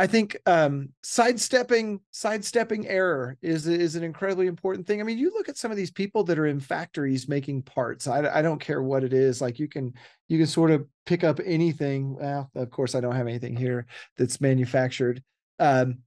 [0.00, 4.98] I think um, sidestepping sidestepping error is is an incredibly important thing.
[4.98, 8.08] I mean, you look at some of these people that are in factories making parts.
[8.08, 9.42] I, I don't care what it is.
[9.42, 9.92] Like you can
[10.26, 12.16] you can sort of pick up anything.
[12.16, 13.84] Well, of course, I don't have anything here
[14.16, 15.22] that's manufactured.
[15.58, 15.98] Um,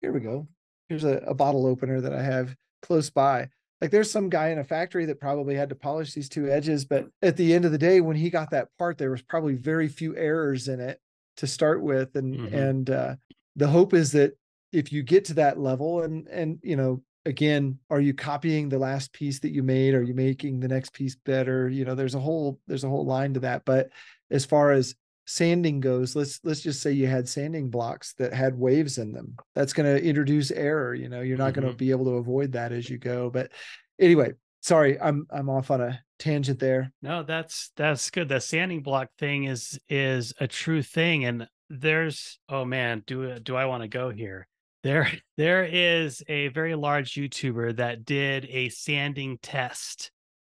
[0.00, 0.48] here we go.
[0.88, 3.50] Here's a, a bottle opener that I have close by.
[3.82, 6.86] Like there's some guy in a factory that probably had to polish these two edges,
[6.86, 9.56] but at the end of the day, when he got that part, there was probably
[9.56, 10.98] very few errors in it
[11.36, 12.54] to start with and mm-hmm.
[12.54, 13.14] and uh,
[13.56, 14.32] the hope is that
[14.72, 18.78] if you get to that level and and you know again are you copying the
[18.78, 19.94] last piece that you made?
[19.94, 21.68] Are you making the next piece better?
[21.68, 23.64] You know there's a whole there's a whole line to that.
[23.64, 23.90] But
[24.30, 28.58] as far as sanding goes let's let's just say you had sanding blocks that had
[28.58, 29.36] waves in them.
[29.54, 31.60] That's going to introduce error you know you're not mm-hmm.
[31.60, 33.30] going to be able to avoid that as you go.
[33.30, 33.52] But
[34.00, 36.92] anyway sorry i'm i'm off on a tangent there.
[37.02, 38.28] No that's that's good.
[38.28, 41.24] The sanding block thing is is a true thing.
[41.24, 44.46] And there's oh man, do do I want to go here?
[44.82, 50.10] There there is a very large YouTuber that did a sanding test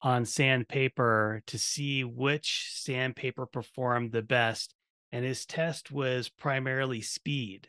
[0.02, 4.74] on sandpaper to see which sandpaper performed the best
[5.12, 7.68] and his test was primarily speed.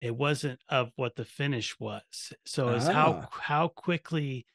[0.00, 2.32] It wasn't of what the finish was.
[2.46, 2.92] So ah.
[2.92, 4.46] how how quickly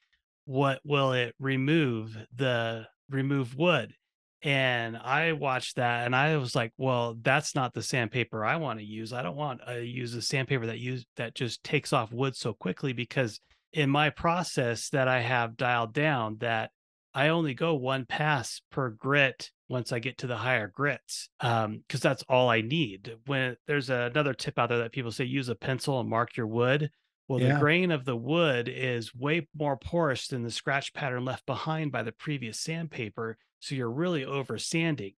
[0.46, 3.94] what will it remove the remove wood
[4.42, 8.80] and I watched that and I was like, well, that's not the sandpaper I want
[8.80, 9.12] to use.
[9.12, 12.54] I don't want to use a sandpaper that use that just takes off wood so
[12.54, 13.40] quickly because
[13.74, 16.72] in my process that I have dialed down that
[17.14, 21.30] I only go one pass per grit once I get to the higher grits.
[21.40, 23.16] Um, because that's all I need.
[23.26, 26.48] When there's another tip out there that people say use a pencil and mark your
[26.48, 26.90] wood.
[27.28, 27.54] Well, yeah.
[27.54, 31.92] the grain of the wood is way more porous than the scratch pattern left behind
[31.92, 33.38] by the previous sandpaper.
[33.60, 35.14] So you're really over sanding.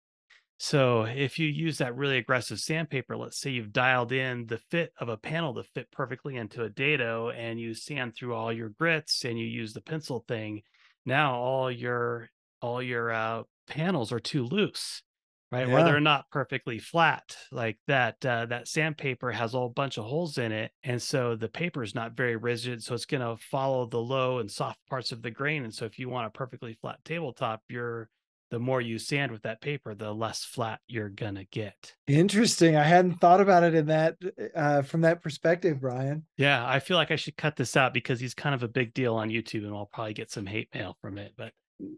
[0.58, 4.92] So if you use that really aggressive sandpaper, let's say you've dialed in the fit
[4.98, 8.68] of a panel to fit perfectly into a dado and you sand through all your
[8.68, 10.62] grits and you use the pencil thing,
[11.06, 12.28] now all your
[12.60, 15.02] all your uh, panels are too loose
[15.50, 15.74] right yeah.
[15.74, 20.04] where they're not perfectly flat like that uh, that sandpaper has a whole bunch of
[20.04, 23.42] holes in it and so the paper is not very rigid so it's going to
[23.50, 26.30] follow the low and soft parts of the grain and so if you want a
[26.30, 28.08] perfectly flat tabletop you're
[28.50, 32.82] the more you sand with that paper the less flat you're to get interesting i
[32.82, 34.16] hadn't thought about it in that
[34.54, 38.20] uh, from that perspective brian yeah i feel like i should cut this out because
[38.20, 40.96] he's kind of a big deal on youtube and i'll probably get some hate mail
[41.00, 41.52] from it but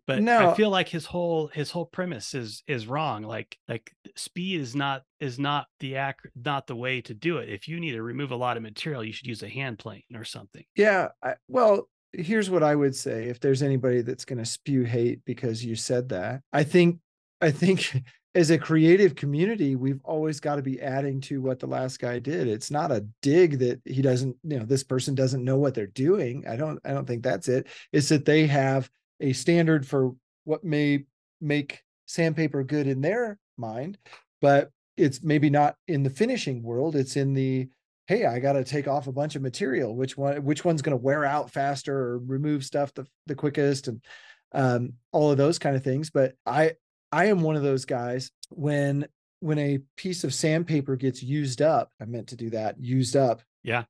[0.07, 0.51] but no.
[0.51, 3.23] I feel like his whole his whole premise is is wrong.
[3.23, 7.49] Like like speed is not is not the ac- not the way to do it.
[7.49, 10.03] If you need to remove a lot of material, you should use a hand plane
[10.15, 10.65] or something.
[10.77, 14.85] Yeah, I, well, here's what I would say if there's anybody that's going to spew
[14.85, 16.43] hate because you said that.
[16.53, 16.99] I think
[17.41, 18.03] I think
[18.35, 22.19] as a creative community, we've always got to be adding to what the last guy
[22.19, 22.49] did.
[22.49, 25.87] It's not a dig that he doesn't, you know, this person doesn't know what they're
[25.87, 26.45] doing.
[26.49, 27.67] I don't I don't think that's it.
[27.93, 30.13] It's that they have a standard for
[30.45, 31.05] what may
[31.41, 33.97] make sandpaper good in their mind
[34.43, 36.95] but it's maybe not in the finishing world.
[36.95, 37.69] It's in the
[38.07, 39.95] hey, I got to take off a bunch of material.
[39.95, 40.45] Which one?
[40.45, 44.05] Which one's going to wear out faster or remove stuff the the quickest, and
[44.53, 46.11] um, all of those kind of things.
[46.11, 46.73] But I
[47.11, 49.07] I am one of those guys when
[49.41, 51.91] when a piece of sandpaper gets used up.
[52.01, 52.81] I meant to do that.
[52.81, 53.43] Used up.
[53.63, 53.85] Yeah.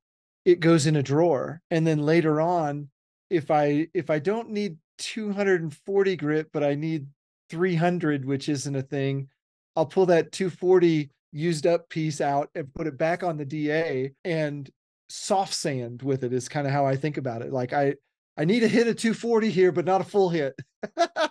[0.45, 2.89] It goes in a drawer, and then later on,
[3.29, 7.07] if I if I don't need 240 grit, but I need
[7.49, 9.29] 300, which isn't a thing,
[9.75, 14.13] I'll pull that 240 used up piece out and put it back on the DA
[14.23, 14.69] and
[15.09, 17.51] soft sand with it is kind of how I think about it.
[17.51, 17.95] Like I
[18.37, 20.55] I need to hit a 240 here, but not a full hit.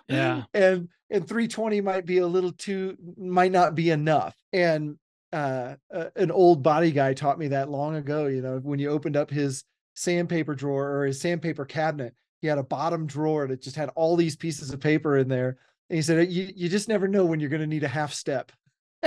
[0.07, 0.43] yeah.
[0.53, 4.35] And and 320 might be a little too might not be enough.
[4.51, 4.97] And
[5.31, 8.27] uh, uh, an old body guy taught me that long ago.
[8.27, 9.63] You know, when you opened up his
[9.95, 14.15] sandpaper drawer or his sandpaper cabinet, he had a bottom drawer that just had all
[14.15, 15.57] these pieces of paper in there.
[15.89, 18.13] And he said, you, you just never know when you're going to need a half
[18.13, 18.51] step.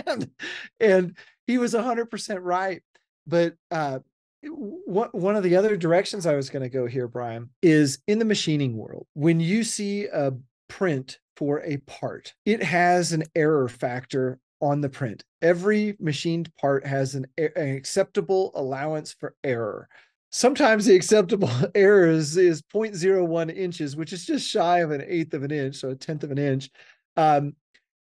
[0.07, 0.31] And,
[0.81, 2.83] and he was 100% right.
[3.27, 4.01] But uh,
[4.43, 8.25] one of the other directions I was going to go here, Brian, is in the
[8.25, 9.07] machining world.
[9.15, 10.33] When you see a
[10.69, 15.25] print for a part, it has an error factor on the print.
[15.43, 19.89] Every machined part has an, an acceptable allowance for error.
[20.31, 25.35] Sometimes the acceptable error is, is 0.01 inches, which is just shy of an eighth
[25.35, 26.71] of an inch, so a tenth of an inch.
[27.17, 27.55] Um,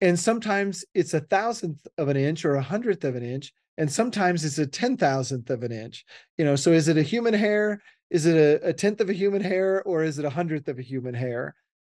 [0.00, 3.90] and sometimes it's a thousandth of an inch or a hundredth of an inch and
[3.90, 6.04] sometimes it's a ten thousandth of an inch
[6.38, 7.80] you know so is it a human hair?
[8.10, 10.78] Is it a, a tenth of a human hair or is it a hundredth of
[10.78, 11.56] a human hair?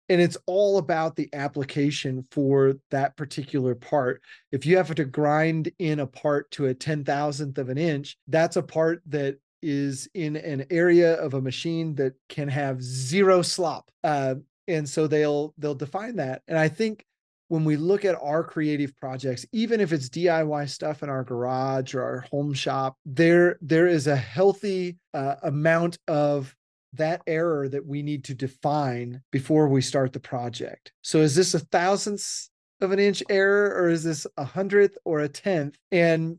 [0.09, 4.21] And it's all about the application for that particular part.
[4.53, 8.17] If you have to grind in a part to a ten thousandth of an inch
[8.27, 13.41] that's a part that is in an area of a machine that can have zero
[13.41, 14.35] slop uh,
[14.67, 16.41] and so they'll they'll define that.
[16.47, 17.05] And i think
[17.47, 21.93] when we look at our creative projects, even if it's DIY stuff in our garage
[21.93, 26.55] or our home shop, there there is a healthy uh, amount of
[26.93, 30.91] that error that we need to define before we start the project.
[31.01, 32.49] So is this a thousandth
[32.81, 35.77] of an inch error or is this a hundredth or a tenth?
[35.91, 36.37] And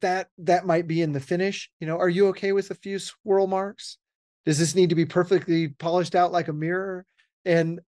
[0.00, 1.70] that that might be in the finish.
[1.80, 3.98] You know, are you okay with a few swirl marks?
[4.44, 7.04] Does this need to be perfectly polished out like a mirror?
[7.44, 7.80] And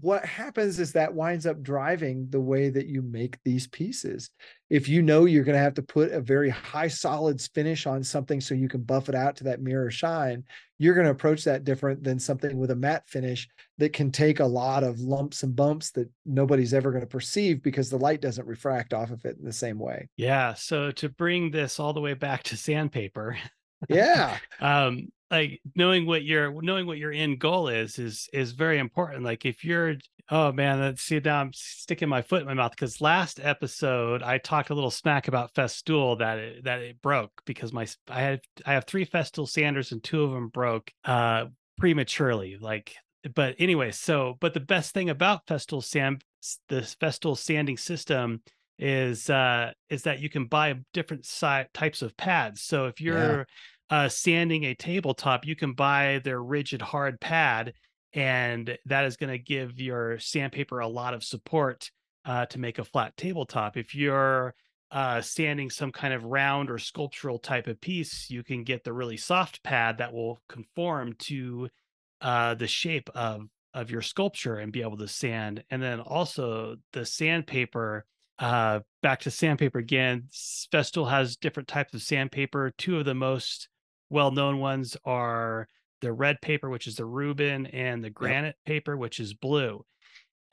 [0.00, 4.30] what happens is that winds up driving the way that you make these pieces.
[4.70, 8.02] If you know you're going to have to put a very high solids finish on
[8.02, 10.44] something so you can buff it out to that mirror shine,
[10.78, 14.40] you're going to approach that different than something with a matte finish that can take
[14.40, 18.20] a lot of lumps and bumps that nobody's ever going to perceive because the light
[18.20, 20.08] doesn't refract off of it in the same way.
[20.16, 20.54] Yeah.
[20.54, 23.36] So to bring this all the way back to sandpaper.
[23.88, 24.38] Yeah.
[24.60, 29.24] um, like knowing what your knowing what your end goal is is is very important.
[29.24, 29.96] Like if you're
[30.30, 34.22] oh man let's see now i'm sticking my foot in my mouth because last episode
[34.22, 38.20] i talked a little smack about festool that it, that it broke because my i
[38.20, 42.94] had i have three festool sanders and two of them broke uh prematurely like
[43.34, 46.22] but anyway so but the best thing about festool sand
[46.68, 48.40] this festool sanding system
[48.78, 52.62] is uh is that you can buy different si- types of pads.
[52.62, 53.44] So if you're yeah
[53.92, 57.74] uh, sanding a tabletop, you can buy their rigid hard pad,
[58.14, 61.90] and that is going to give your sandpaper a lot of support
[62.24, 63.76] uh, to make a flat tabletop.
[63.76, 64.54] If you're
[64.90, 68.94] uh, sanding some kind of round or sculptural type of piece, you can get the
[68.94, 71.68] really soft pad that will conform to
[72.22, 73.42] uh, the shape of
[73.74, 75.64] of your sculpture and be able to sand.
[75.70, 78.06] And then also the sandpaper.
[78.38, 80.24] Uh, back to sandpaper again.
[80.32, 82.72] Festool has different types of sandpaper.
[82.76, 83.68] Two of the most
[84.12, 85.66] well-known ones are
[86.00, 88.66] the red paper, which is the Rubin, and the granite yep.
[88.66, 89.84] paper, which is blue.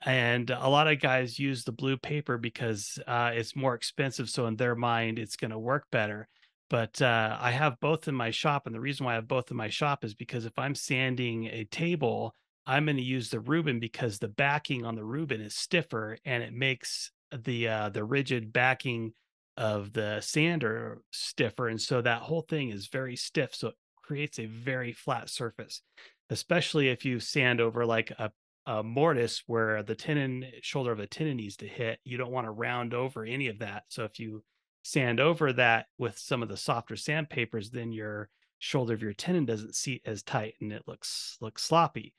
[0.02, 4.30] And a lot of guys use the blue paper because uh, it's more expensive.
[4.30, 6.26] So in their mind, it's going to work better.
[6.70, 9.50] But uh, I have both in my shop, and the reason why I have both
[9.50, 13.40] in my shop is because if I'm sanding a table, I'm going to use the
[13.40, 18.04] Rubin because the backing on the Rubin is stiffer, and it makes the uh, the
[18.04, 19.12] rigid backing
[19.56, 24.38] of the sander stiffer and so that whole thing is very stiff so it creates
[24.38, 25.82] a very flat surface
[26.30, 28.30] especially if you sand over like a,
[28.66, 32.46] a mortise where the tenon shoulder of the tenon needs to hit you don't want
[32.46, 34.42] to round over any of that so if you
[34.82, 38.28] sand over that with some of the softer sandpapers then your
[38.58, 42.14] shoulder of your tenon doesn't seat as tight and it looks looks sloppy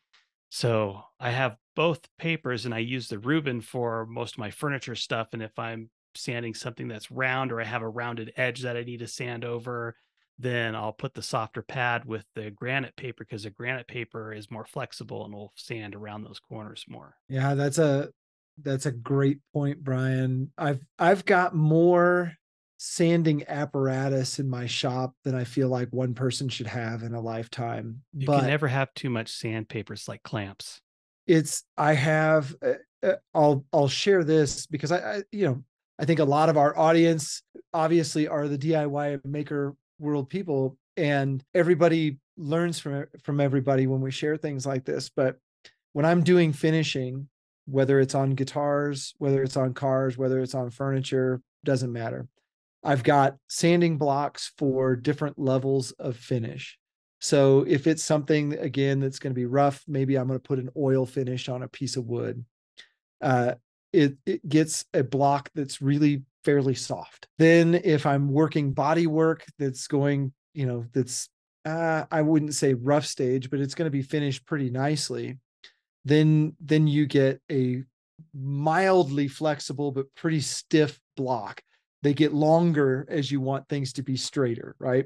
[0.52, 4.96] so I have both papers and I use the Rubin for most of my furniture
[4.96, 5.30] stuff.
[5.32, 8.84] And if I'm sanding something that's round or I have a rounded edge that I
[8.84, 9.96] need to sand over,
[10.40, 14.50] then I'll put the softer pad with the granite paper because the granite paper is
[14.50, 17.16] more flexible and will sand around those corners more.
[17.30, 18.10] Yeah, that's a
[18.62, 20.52] that's a great point, Brian.
[20.58, 22.34] I've I've got more
[22.78, 27.22] sanding apparatus in my shop than I feel like one person should have in a
[27.22, 28.02] lifetime.
[28.18, 29.94] You but can never have too much sandpaper.
[29.94, 30.82] It's like clamps.
[31.28, 35.64] it's I have uh, uh, I'll I'll share this because I, I you know
[36.02, 37.44] I think a lot of our audience
[37.74, 44.10] obviously are the DIY maker world people and everybody learns from from everybody when we
[44.10, 45.38] share things like this but
[45.94, 47.30] when I'm doing finishing
[47.66, 52.28] whether it's on guitars whether it's on cars whether it's on furniture doesn't matter
[52.84, 56.78] I've got sanding blocks for different levels of finish.
[57.20, 60.58] So if it's something again that's going to be rough, maybe I'm going to put
[60.58, 62.44] an oil finish on a piece of wood.
[63.22, 63.54] Uh,
[63.94, 67.28] it it gets a block that's really fairly soft.
[67.38, 71.30] Then if I'm working body work that's going, you know, that's
[71.66, 75.38] uh, I wouldn't say rough stage, but it's going to be finished pretty nicely.
[76.06, 77.84] Then then you get a
[78.34, 81.62] mildly flexible but pretty stiff block
[82.02, 85.06] they get longer as you want things to be straighter right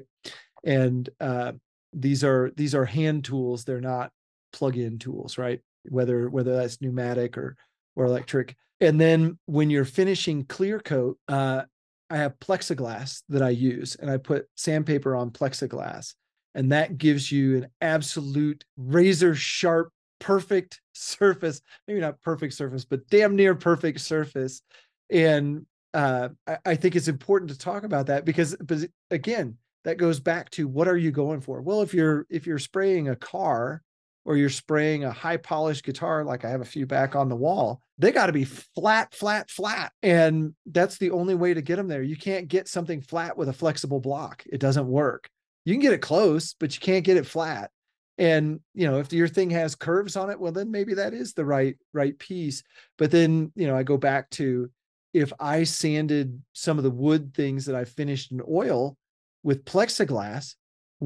[0.64, 1.52] and uh,
[1.92, 4.10] these are these are hand tools they're not
[4.52, 7.56] plug-in tools right whether whether that's pneumatic or
[7.94, 11.62] or electric and then when you're finishing clear coat uh,
[12.10, 16.14] i have plexiglass that i use and i put sandpaper on plexiglass
[16.54, 23.06] and that gives you an absolute razor sharp perfect surface maybe not perfect surface but
[23.08, 24.62] damn near perfect surface
[25.10, 29.96] and uh, I, I, think it's important to talk about that because, because again, that
[29.96, 31.62] goes back to what are you going for?
[31.62, 33.82] Well, if you're if you're spraying a car
[34.26, 37.36] or you're spraying a high polished guitar, like I have a few back on the
[37.36, 41.76] wall, they got to be flat, flat, flat, and that's the only way to get
[41.76, 42.02] them there.
[42.02, 45.30] You can't get something flat with a flexible block; it doesn't work.
[45.64, 47.70] You can get it close, but you can't get it flat.
[48.18, 51.32] And you know, if your thing has curves on it, well, then maybe that is
[51.32, 52.64] the right right piece.
[52.98, 54.70] But then you know, I go back to
[55.14, 58.96] if I sanded some of the wood things that I finished in oil
[59.44, 60.56] with plexiglass,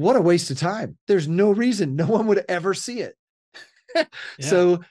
[0.01, 0.97] what a waste of time.
[1.07, 3.15] There's no reason no one would ever see it.
[3.95, 4.05] yeah.
[4.39, 4.81] So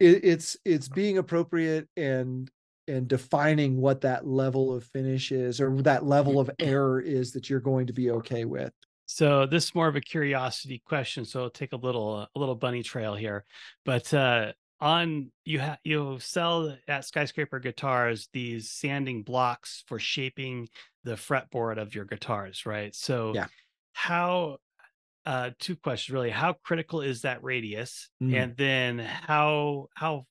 [0.00, 2.50] it, it's it's being appropriate and
[2.86, 7.50] and defining what that level of finish is or that level of error is that
[7.50, 8.72] you're going to be okay with.
[9.06, 12.54] So this is more of a curiosity question, so I'll take a little a little
[12.54, 13.44] bunny trail here.
[13.84, 20.68] But uh, on you have you sell at skyscraper guitars these sanding blocks for shaping
[21.04, 23.46] the fretboard of your guitars right so yeah
[23.98, 24.58] how
[25.26, 28.32] uh two questions really how critical is that radius mm.
[28.32, 30.24] and then how how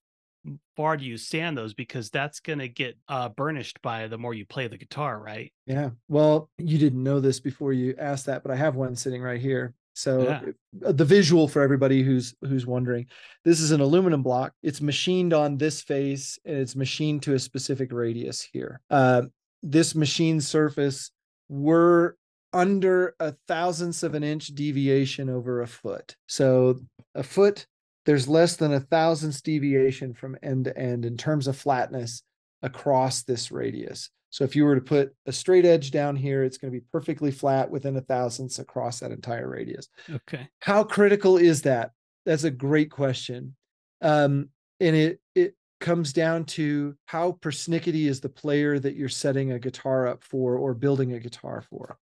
[0.77, 4.33] far do you sand those because that's going to get uh burnished by the more
[4.33, 8.41] you play the guitar right yeah well you didn't know this before you asked that
[8.41, 10.41] but i have one sitting right here so yeah.
[10.85, 13.07] Uh, the visual for everybody who's who's wondering,
[13.43, 14.53] this is an aluminum block.
[14.61, 18.79] It's machined on this face and it's machined to a specific radius here.
[18.91, 19.23] Uh,
[19.63, 21.09] this machine surface,
[21.49, 22.13] we're
[22.57, 26.15] under a thousandths of an inch deviation over a foot.
[26.27, 26.79] So
[27.13, 27.67] a foot,
[28.07, 32.23] there's less than a thousandths deviation from end to end in terms of flatness
[32.63, 34.09] across this radius.
[34.31, 36.85] So if you were to put a straight edge down here, it's going to be
[36.91, 39.87] perfectly flat within a thousandths across that entire radius.
[40.09, 40.49] Okay.
[40.59, 41.91] How critical is that?
[42.25, 43.55] That's a great question.
[44.01, 44.49] Um,
[44.79, 49.59] and it it comes down to how persnickety is the player that you're setting a
[49.59, 51.97] guitar up for or building a guitar for.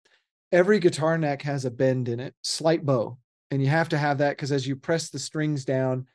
[0.51, 3.17] Every guitar neck has a bend in it, slight bow.
[3.51, 6.07] And you have to have that because as you press the strings down,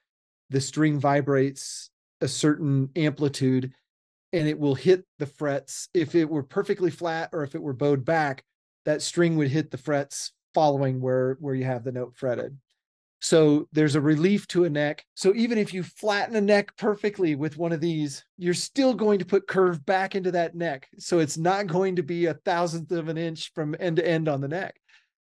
[0.51, 3.73] the string vibrates a certain amplitude
[4.33, 5.89] and it will hit the frets.
[5.95, 8.45] If it were perfectly flat or if it were bowed back,
[8.85, 12.57] that string would hit the frets following where where you have the note fretted.
[13.21, 15.05] So there's a relief to a neck.
[15.15, 19.19] So even if you flatten a neck perfectly with one of these, you're still going
[19.19, 20.89] to put curve back into that neck.
[20.99, 24.29] So it's not going to be a thousandth of an inch from end to end
[24.29, 24.77] on the neck.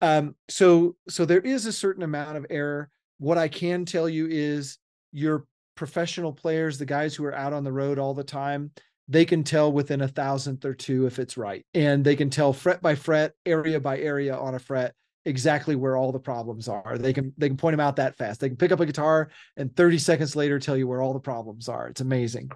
[0.01, 2.89] Um, so so there is a certain amount of error.
[3.17, 4.77] What I can tell you is
[5.11, 8.71] your professional players, the guys who are out on the road all the time,
[9.07, 11.65] they can tell within a thousandth or two if it's right.
[11.73, 14.93] And they can tell fret by fret, area by area on a fret
[15.25, 16.97] exactly where all the problems are.
[16.97, 18.39] They can they can point them out that fast.
[18.39, 21.19] They can pick up a guitar and 30 seconds later tell you where all the
[21.19, 21.87] problems are.
[21.87, 22.51] It's amazing.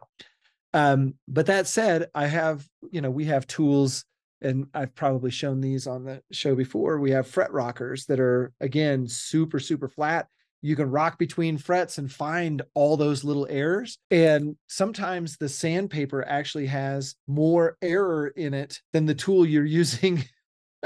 [0.73, 4.03] Um, but that said, I have, you know, we have tools
[4.41, 6.99] and I've probably shown these on the show before.
[6.99, 10.27] We have fret rockers that are again super super flat
[10.65, 13.99] you can rock between frets and find all those little errors.
[14.09, 20.25] And sometimes the sandpaper actually has more error in it than the tool you're using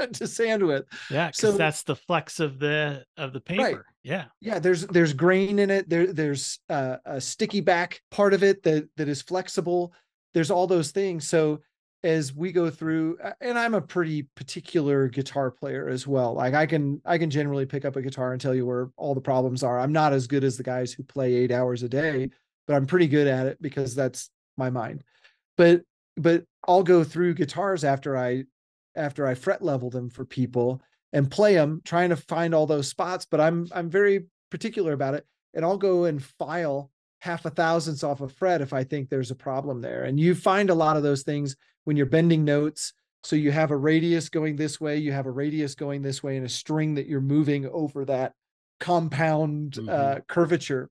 [0.14, 0.84] to sand with.
[1.10, 3.62] Yeah, because so, that's the flex of the of the paper.
[3.62, 3.76] Right.
[4.02, 4.58] Yeah, yeah.
[4.58, 5.88] There's there's grain in it.
[5.88, 9.92] There there's uh, a sticky back part of it that that is flexible.
[10.34, 11.26] There's all those things.
[11.26, 11.60] So
[12.02, 16.64] as we go through and i'm a pretty particular guitar player as well like i
[16.64, 19.62] can i can generally pick up a guitar and tell you where all the problems
[19.62, 22.30] are i'm not as good as the guys who play eight hours a day
[22.66, 25.04] but i'm pretty good at it because that's my mind
[25.58, 25.82] but
[26.16, 28.42] but i'll go through guitars after i
[28.96, 30.80] after i fret level them for people
[31.12, 35.14] and play them trying to find all those spots but i'm i'm very particular about
[35.14, 39.08] it and i'll go and file half a thousandths off a fret if i think
[39.08, 42.44] there's a problem there and you find a lot of those things when you're bending
[42.44, 42.92] notes.
[43.22, 46.36] So you have a radius going this way, you have a radius going this way,
[46.36, 48.32] and a string that you're moving over that
[48.78, 49.88] compound mm-hmm.
[49.88, 50.88] uh, curvature.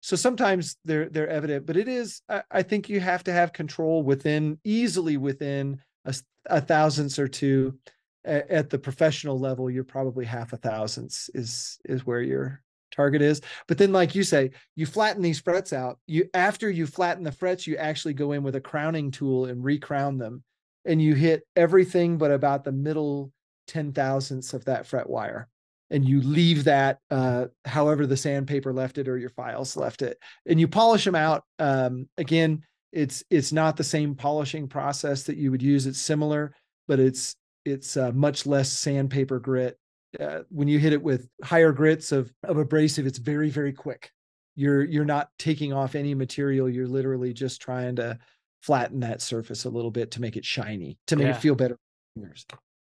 [0.00, 3.54] So sometimes they're they're evident, but it is I, I, think you have to have
[3.54, 6.14] control within easily within a,
[6.46, 7.78] a thousandths or two.
[8.26, 13.20] At, at the professional level, you're probably half a thousandths is is where your target
[13.20, 13.42] is.
[13.68, 15.98] But then, like you say, you flatten these frets out.
[16.06, 19.62] You after you flatten the frets, you actually go in with a crowning tool and
[19.62, 20.42] recrown them,
[20.86, 23.30] and you hit everything but about the middle
[23.66, 25.46] ten thousandths of that fret wire,
[25.90, 30.16] and you leave that uh, however the sandpaper left it or your files left it,
[30.46, 31.44] and you polish them out.
[31.58, 32.62] Um, again,
[32.94, 35.86] it's it's not the same polishing process that you would use.
[35.86, 36.54] It's similar,
[36.88, 39.78] but it's it's uh, much less sandpaper grit
[40.20, 44.10] uh, when you hit it with higher grits of of abrasive, it's very very quick.
[44.54, 46.68] You're you're not taking off any material.
[46.68, 48.18] You're literally just trying to
[48.62, 51.36] flatten that surface a little bit to make it shiny, to make yeah.
[51.36, 51.76] it feel better.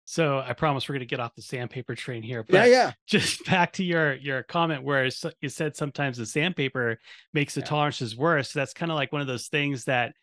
[0.09, 2.45] So I promise we're going to get off the sandpaper train here.
[2.45, 2.93] But yeah, yeah.
[3.09, 5.09] Just back to your your comment where
[5.41, 6.99] you said sometimes the sandpaper
[7.35, 7.67] makes the yeah.
[7.67, 8.53] tolerances worse.
[8.53, 10.15] That's kind of like one of those things that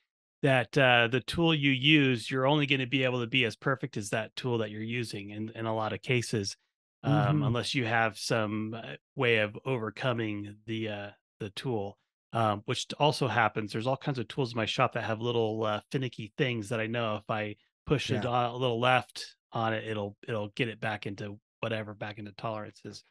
[0.41, 3.57] that uh, the tool you use, you're only going to be able to be as
[3.57, 6.55] perfect as that tool that you're using in in a lot of cases
[7.03, 7.43] um, mm-hmm.
[7.43, 11.09] unless you have some uh, way of overcoming the uh,
[11.41, 11.97] the tool.
[12.31, 13.71] Um, which also happens.
[13.71, 16.79] There's all kinds of tools in my shop that have little uh, finicky things that
[16.79, 18.23] I know if I push yeah.
[18.23, 22.31] a, a little left on it, it'll it'll get it back into whatever, back into
[22.33, 23.03] tolerances.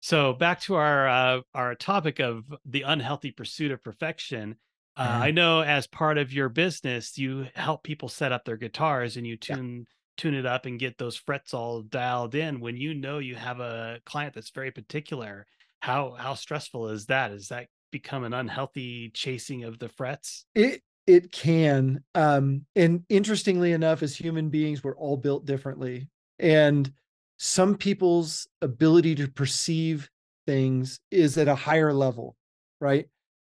[0.00, 4.56] So back to our uh, our topic of the unhealthy pursuit of perfection.
[4.96, 5.22] Uh, mm-hmm.
[5.22, 9.26] I know as part of your business, you help people set up their guitars and
[9.26, 9.86] you tune
[10.16, 13.60] tune it up and get those frets all dialed in when you know you have
[13.60, 15.46] a client that's very particular
[15.80, 20.82] how how stressful is that is that become an unhealthy chasing of the frets it
[21.06, 26.92] it can um and interestingly enough as human beings we're all built differently and
[27.38, 30.08] some people's ability to perceive
[30.46, 32.36] things is at a higher level
[32.80, 33.06] right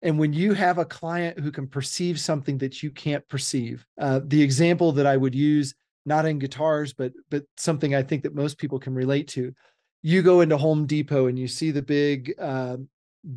[0.02, 4.20] and when you have a client who can perceive something that you can't perceive uh,
[4.24, 5.74] the example that i would use
[6.08, 9.54] not in guitars, but but something I think that most people can relate to.
[10.02, 12.78] You go into Home Depot and you see the big uh,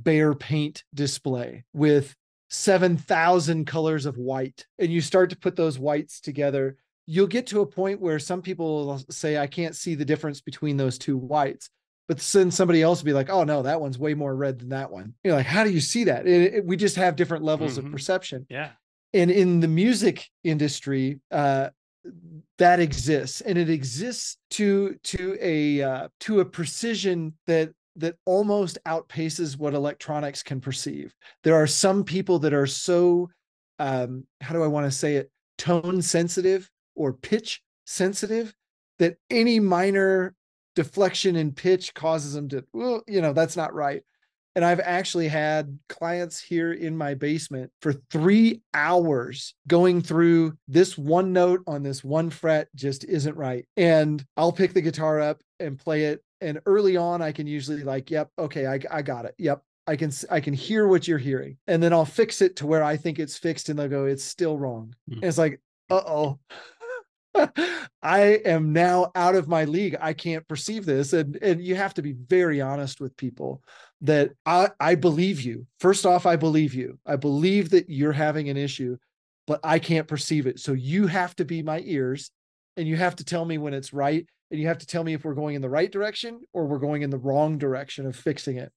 [0.04, 2.16] Behr paint display with
[2.52, 6.76] 7,000 colors of white, and you start to put those whites together.
[7.08, 10.42] You'll get to a point where some people will say, I can't see the difference
[10.42, 11.70] between those two whites.
[12.10, 14.70] But then somebody else will be like, oh, no, that one's way more red than
[14.70, 15.14] that one.
[15.24, 16.28] You're like, how do you see that?
[16.28, 17.88] It, it, we just have different levels mm-hmm.
[17.88, 18.46] of perception.
[18.50, 18.72] Yeah.
[19.14, 21.70] And in the music industry, uh,
[22.58, 27.72] that exists and it exists to to a uh, to a precision that
[28.02, 31.14] that almost outpaces what electronics can perceive.
[31.44, 33.30] There are some people that are so
[33.80, 38.54] um how do i want to say it tone sensitive or pitch sensitive
[39.00, 40.36] that any minor
[40.76, 44.04] deflection in pitch causes them to well you know that's not right
[44.56, 50.98] and I've actually had clients here in my basement for three hours going through this
[50.98, 53.66] one note on this one fret just isn't right.
[53.78, 56.24] And I'll pick the guitar up and play it.
[56.42, 59.36] And early on, I can usually like, yep, okay, I, I got it.
[59.38, 59.62] Yep.
[59.88, 62.84] I can I can hear what you're hearing, and then I'll fix it to where
[62.84, 65.16] I think it's fixed, and they'll go, "It's still wrong." Mm.
[65.16, 66.40] And it's like, "Uh oh,
[68.04, 69.96] I am now out of my league.
[70.00, 71.14] I can't perceive this.
[71.14, 73.62] And and you have to be very honest with people
[74.02, 75.68] that I, I believe you.
[75.80, 77.00] First off, I believe you.
[77.06, 78.98] I believe that you're having an issue,
[79.48, 80.60] but I can't perceive it.
[80.60, 82.32] So you have to be my ears
[82.78, 84.26] and you have to tell me when it's right.
[84.50, 86.80] And you have to tell me if we're going in the right direction or we're
[86.80, 88.72] going in the wrong direction of fixing it.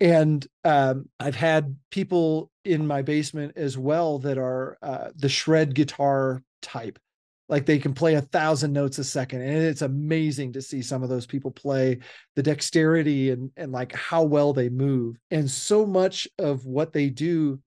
[0.00, 5.74] And um, I've had people in my basement as well that are uh, the shred
[5.74, 7.00] guitar type
[7.48, 11.02] like they can play a thousand notes a second and it's amazing to see some
[11.02, 11.98] of those people play
[12.36, 15.16] the dexterity and and like how well they move.
[15.30, 17.60] And so much of what they do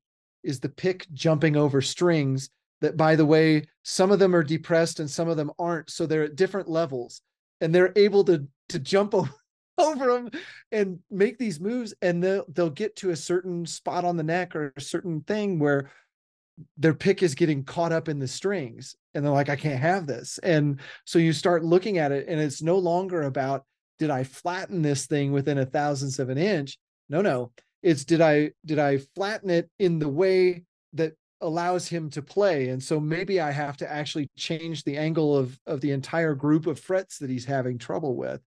[0.43, 2.49] is the pick jumping over strings
[2.81, 6.05] that by the way some of them are depressed and some of them aren't so
[6.05, 7.21] they're at different levels.
[7.59, 9.31] And they're able to to jump over
[9.77, 10.29] over them
[10.71, 14.55] and make these moves and they'll they'll get to a certain spot on the neck
[14.55, 15.89] or a certain thing where
[16.77, 20.07] their pick is getting caught up in the strings and they're like i can't have
[20.07, 20.39] this.
[20.43, 23.65] And so you start looking at it and it's no longer about
[23.99, 26.77] did i flatten this thing within a thousandth of an inch?
[27.09, 27.51] No no.
[27.83, 32.69] It's did i did i flatten it in the way that allows him to play?
[32.69, 36.67] And so maybe i have to actually change the angle of of the entire group
[36.67, 38.41] of frets that he's having trouble with.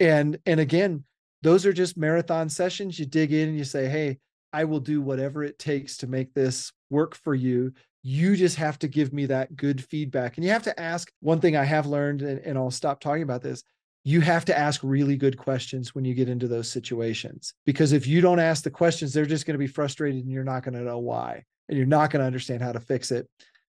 [0.00, 1.04] And and again
[1.42, 2.98] those are just marathon sessions.
[2.98, 4.18] You dig in and you say hey
[4.54, 7.72] i will do whatever it takes to make this work for you.
[8.02, 11.40] You just have to give me that good feedback and you have to ask one
[11.40, 13.62] thing i have learned and, and i'll stop talking about this
[14.06, 18.06] you have to ask really good questions when you get into those situations because if
[18.06, 20.74] you don't ask the questions they're just going to be frustrated and you're not going
[20.74, 23.28] to know why and you're not going to understand how to fix it.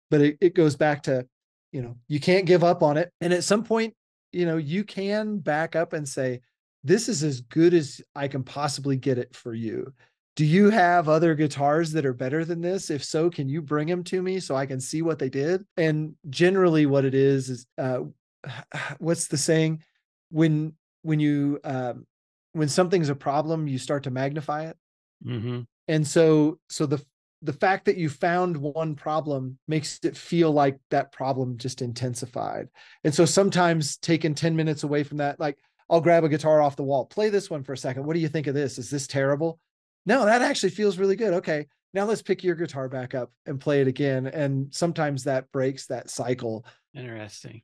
[0.09, 1.27] But it, it goes back to
[1.71, 3.95] you know you can't give up on it and at some point
[4.31, 6.39] you know you can back up and say
[6.83, 9.91] this is as good as i can possibly get it for you
[10.35, 13.87] do you have other guitars that are better than this if so can you bring
[13.87, 17.49] them to me so i can see what they did and generally what it is
[17.49, 17.99] is uh,
[18.97, 19.81] what's the saying
[20.29, 22.05] when when you um,
[22.53, 24.77] when something's a problem you start to magnify it
[25.25, 25.61] mm-hmm.
[25.87, 27.03] and so so the
[27.43, 32.69] the fact that you found one problem makes it feel like that problem just intensified.
[33.03, 35.57] And so sometimes taking 10 minutes away from that, like
[35.89, 38.05] I'll grab a guitar off the wall, play this one for a second.
[38.05, 38.79] What do you think of this?
[38.79, 39.59] Is this terrible?
[40.05, 41.33] No, that actually feels really good.
[41.35, 41.67] Okay.
[41.93, 44.27] Now let's pick your guitar back up and play it again.
[44.27, 46.65] And sometimes that breaks that cycle.
[46.95, 47.61] Interesting.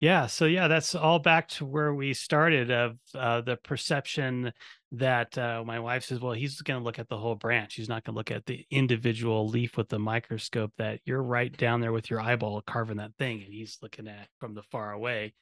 [0.00, 0.26] Yeah.
[0.26, 4.52] So yeah, that's all back to where we started of uh, the perception
[4.92, 7.74] that uh, my wife says, well, he's going to look at the whole branch.
[7.74, 11.56] He's not going to look at the individual leaf with the microscope that you're right
[11.56, 14.92] down there with your eyeball carving that thing, and he's looking at from the far
[14.92, 15.34] away.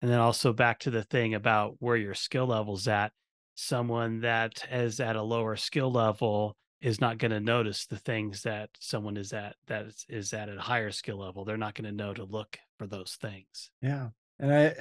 [0.00, 3.12] And then also back to the thing about where your skill level's at.
[3.60, 8.42] Someone that is at a lower skill level is not going to notice the things
[8.42, 11.44] that someone is at that is, is at a higher skill level.
[11.44, 13.72] They're not going to know to look for those things.
[13.82, 14.10] Yeah.
[14.38, 14.74] And I,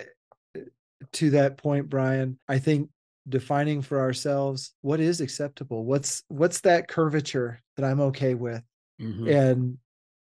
[0.56, 0.62] eh,
[1.14, 2.92] to that point, Brian, I think
[3.28, 8.62] defining for ourselves what is acceptable, what's, what's that curvature that I'm okay with.
[9.02, 9.28] Mm-hmm.
[9.28, 9.78] And,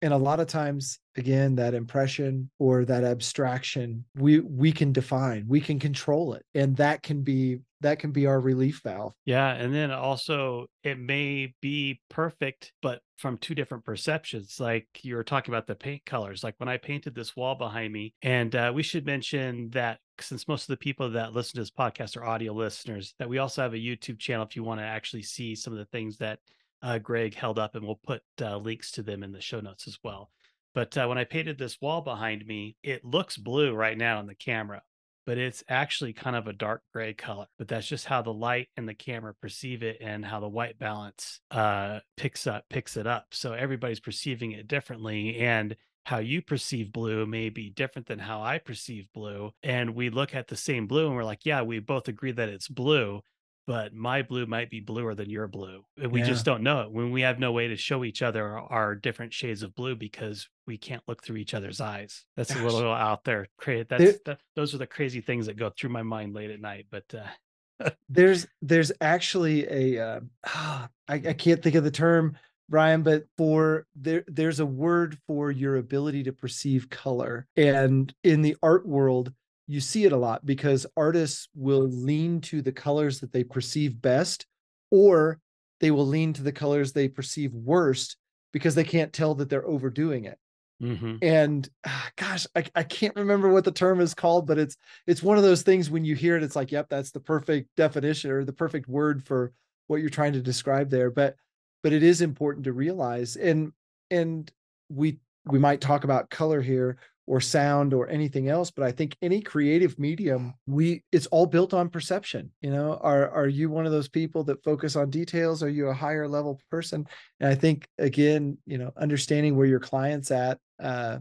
[0.05, 5.45] and a lot of times again that impression or that abstraction we we can define
[5.47, 9.13] we can control it and that can be that can be our relief valve.
[9.25, 9.53] Yeah.
[9.53, 14.59] And then also, it may be perfect, but from two different perceptions.
[14.59, 16.43] Like you were talking about the paint colors.
[16.43, 20.47] Like when I painted this wall behind me, and uh, we should mention that since
[20.47, 23.61] most of the people that listen to this podcast are audio listeners, that we also
[23.61, 26.39] have a YouTube channel if you want to actually see some of the things that
[26.85, 29.87] uh, Greg held up, and we'll put uh, links to them in the show notes
[29.87, 30.29] as well.
[30.73, 34.27] But uh, when I painted this wall behind me, it looks blue right now in
[34.27, 34.81] the camera
[35.25, 37.47] but it's actually kind of a dark gray color.
[37.57, 40.77] But that's just how the light and the camera perceive it and how the white
[40.77, 43.25] balance uh, picks up picks it up.
[43.31, 45.37] So everybody's perceiving it differently.
[45.37, 45.75] And
[46.05, 49.51] how you perceive blue may be different than how I perceive blue.
[49.63, 52.49] And we look at the same blue and we're like, yeah, we both agree that
[52.49, 53.21] it's blue
[53.67, 55.83] but my blue might be bluer than your blue.
[55.97, 56.25] We yeah.
[56.25, 59.33] just don't know it when we have no way to show each other our, different
[59.33, 62.25] shades of blue because we can't look through each other's eyes.
[62.37, 62.63] That's Gosh.
[62.63, 63.47] a little out there.
[63.65, 66.61] That's there, that, those are the crazy things that go through my mind late at
[66.61, 66.87] night.
[66.89, 72.37] But uh, there's there's actually a uh, I, I can't think of the term
[72.69, 77.47] Brian, but for there, there's a word for your ability to perceive color.
[77.55, 79.31] And in the art world,
[79.67, 84.01] you see it a lot because artists will lean to the colors that they perceive
[84.01, 84.45] best
[84.91, 85.39] or
[85.79, 88.17] they will lean to the colors they perceive worst
[88.53, 90.37] because they can't tell that they're overdoing it
[90.81, 91.15] mm-hmm.
[91.21, 95.23] and ah, gosh I, I can't remember what the term is called but it's it's
[95.23, 98.31] one of those things when you hear it it's like yep that's the perfect definition
[98.31, 99.51] or the perfect word for
[99.87, 101.35] what you're trying to describe there but
[101.83, 103.71] but it is important to realize and
[104.11, 104.51] and
[104.89, 106.97] we we might talk about color here
[107.27, 111.73] or sound or anything else but i think any creative medium we it's all built
[111.73, 112.99] on perception you know?
[113.01, 115.61] Are are you one of those people that focus on details?
[115.61, 117.07] Are you a higher level person?
[117.39, 121.19] And i think again you know understanding where your clients at uh,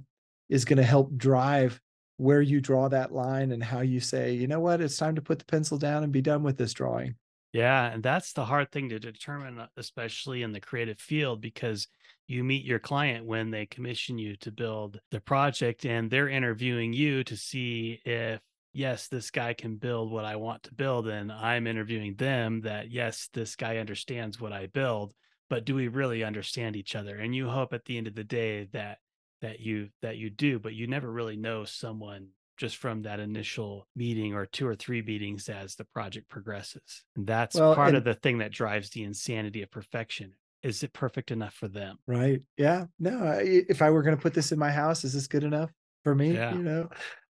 [0.48, 1.80] is going to help drive
[2.16, 4.80] where you draw that line and how you say you know what?
[4.80, 7.16] It's time to put the pencil down and be done with this drawing.
[7.52, 11.88] Yeah and that's the hard thing to determine especially in the creative field because
[12.27, 16.93] you meet your client when they commission you to build the project and they're interviewing
[16.93, 18.41] you to see if
[18.72, 22.91] yes this guy can build what i want to build and i'm interviewing them that
[22.91, 25.12] yes this guy understands what i build
[25.51, 28.25] but do we really understand each other and you hope at the end of the
[28.25, 28.99] day that
[29.43, 33.87] that you that you do but you never really know someone just from that initial
[33.97, 37.03] meeting or two or three meetings as the project progresses.
[37.16, 40.35] And that's Well, part and- of the thing that drives the insanity of perfection.
[40.64, 41.98] Is it perfect enough for them?
[42.06, 42.40] Right.
[42.56, 42.86] Yeah.
[42.98, 45.44] No, I, if I were going to put this in my house, is this good
[45.44, 45.70] enough
[46.02, 46.32] for me?
[46.32, 46.54] Yeah.
[46.54, 46.88] You know,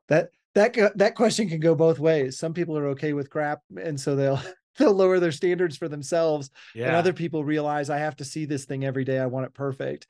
[0.09, 2.39] that, that, that question can go both ways.
[2.39, 3.61] Some people are okay with crap.
[3.77, 4.41] And so they'll,
[4.79, 6.51] they'll lower their standards for themselves.
[6.75, 6.87] Yeah.
[6.87, 9.19] And other people realize I have to see this thing every day.
[9.19, 10.07] I want it perfect.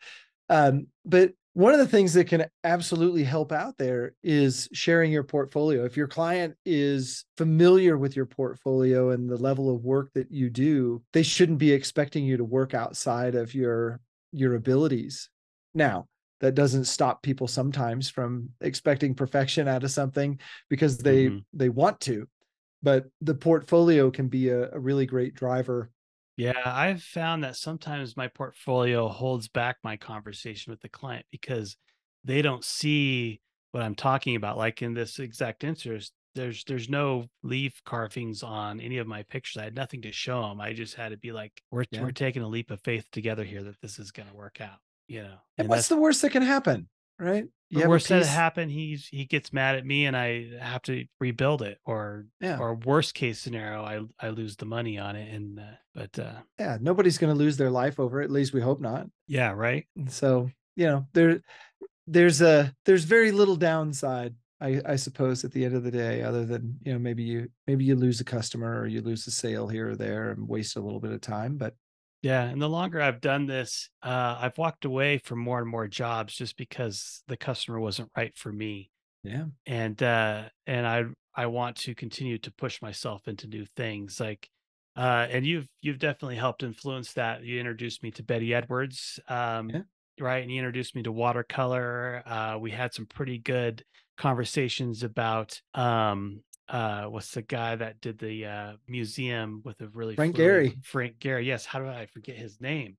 [0.51, 5.23] Um, but one of the things that can absolutely help out there is sharing your
[5.23, 5.85] portfolio.
[5.85, 10.51] If your client is familiar with your portfolio and the level of work that you
[10.51, 14.01] do, they shouldn't be expecting you to work outside of your
[14.33, 15.31] your abilities.
[15.75, 16.09] Now,
[16.41, 21.45] that doesn't stop people sometimes from expecting perfection out of something because they Mhm.
[21.53, 22.29] they want to.
[22.83, 25.91] But the portfolio can be a, a really great driver
[26.37, 31.77] Yeah, I've found that sometimes my portfolio holds back my conversation with the client because
[32.25, 33.41] they don't see
[33.73, 34.59] what I'm talking about.
[34.59, 39.61] Like in this exact instance, there's there's no leaf carvings on any of my pictures.
[39.61, 40.61] I had nothing to show them.
[40.61, 42.03] I just had to be like, we're Yeah.
[42.03, 44.79] we're taking a leap of faith together here that this is going to work out.
[45.07, 46.89] You know, And what's the worst that can happen?
[47.19, 47.47] Right.
[47.71, 48.69] the worst that happen.
[48.69, 52.59] He's he gets mad at me, and I have to rebuild it, or Yeah.
[52.59, 55.33] or worst case scenario, I I lose the money on it.
[55.35, 58.25] And uh, but uh, yeah, nobody's going to lose their life over it.
[58.27, 59.07] At least we hope not.
[59.29, 59.87] yeah, right.
[60.09, 61.41] So, you know, there,
[62.07, 66.23] there's a, there's very little downside, I, I suppose, at the end of the day,
[66.23, 69.31] other than, you know, maybe you, maybe you lose a customer or you lose a
[69.31, 71.57] sale here or there and waste a little bit of time.
[71.57, 71.75] But
[72.25, 75.87] Yeah, and the longer I've done this, uh, I've walked away from more and more
[75.89, 78.91] jobs just because the customer wasn't right for me,
[79.23, 81.05] yeah, and uh, and I
[81.35, 84.21] I want to continue to push myself into new things.
[84.21, 84.51] Like,
[84.97, 87.45] uh, and you've you've definitely helped influence that.
[87.45, 89.85] You introduced me to Betty Edwards, um, Yeah.
[90.21, 90.43] right?
[90.43, 92.23] And you introduced me to watercolor.
[92.27, 93.85] Uh, we had some pretty good
[94.19, 100.17] conversations about um, uh, what's the guy that did the uh, museum with a really
[100.17, 100.83] Frank Gehry.
[100.85, 101.45] Frank Gehry.
[101.45, 101.67] Yes.
[101.67, 102.97] How do I forget his name?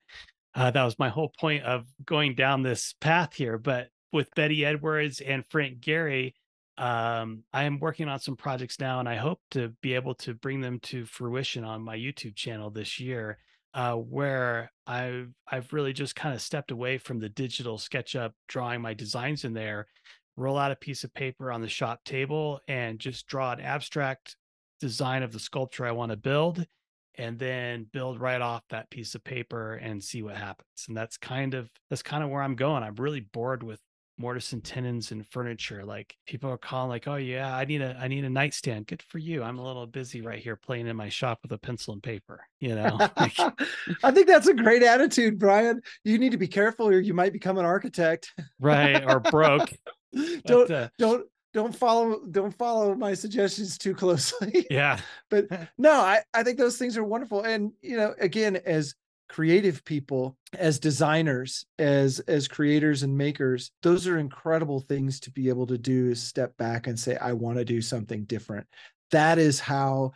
[0.53, 3.57] Uh, that was my whole point of going down this path here.
[3.57, 6.33] But with Betty Edwards and Frank Gehry,
[6.77, 10.33] um, I am working on some projects now, and I hope to be able to
[10.33, 13.37] bring them to fruition on my YouTube channel this year.
[13.73, 18.81] Uh, where I've I've really just kind of stepped away from the digital SketchUp, drawing
[18.81, 19.87] my designs in there,
[20.37, 24.35] roll out a piece of paper on the shop table, and just draw an abstract
[24.79, 26.65] design of the sculpture I want to build,
[27.17, 30.85] and then build right off that piece of paper and see what happens.
[30.87, 32.83] And that's kind of that's kind of where I'm going.
[32.83, 33.79] I'm really bored with
[34.17, 35.83] mortise and tenons and furniture.
[35.85, 39.01] Like people are calling, like, "Oh yeah, I need a I need a nightstand." Good
[39.01, 39.43] for you.
[39.43, 42.41] I'm a little busy right here playing in my shop with a pencil and paper.
[42.59, 43.37] You know, Like,
[44.03, 45.81] I think that's a great attitude, Brian.
[46.03, 48.33] You need to be careful or you might become an architect.
[48.59, 49.73] right or broke.
[50.45, 54.65] don't, uh, don't, don't follow, don't follow my suggestions too closely.
[54.69, 54.99] yeah,
[55.29, 55.47] but
[55.77, 57.41] no, I, I think those things are wonderful.
[57.41, 58.95] And, you know, again, as
[59.27, 65.49] creative people, as designers, as, as creators and makers, those are incredible things to be
[65.49, 68.67] able to do is step back and say, I want to do something different.
[69.11, 70.11] That is how,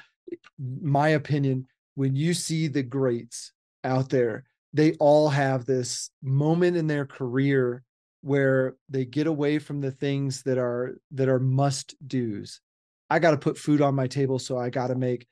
[0.59, 3.51] my opinion, when you see the greats
[3.83, 7.83] out there, they all have this moment in their career
[8.21, 12.59] where they get away from the things that are that are must do's
[13.09, 15.27] I got to put food on my table, so I got to make.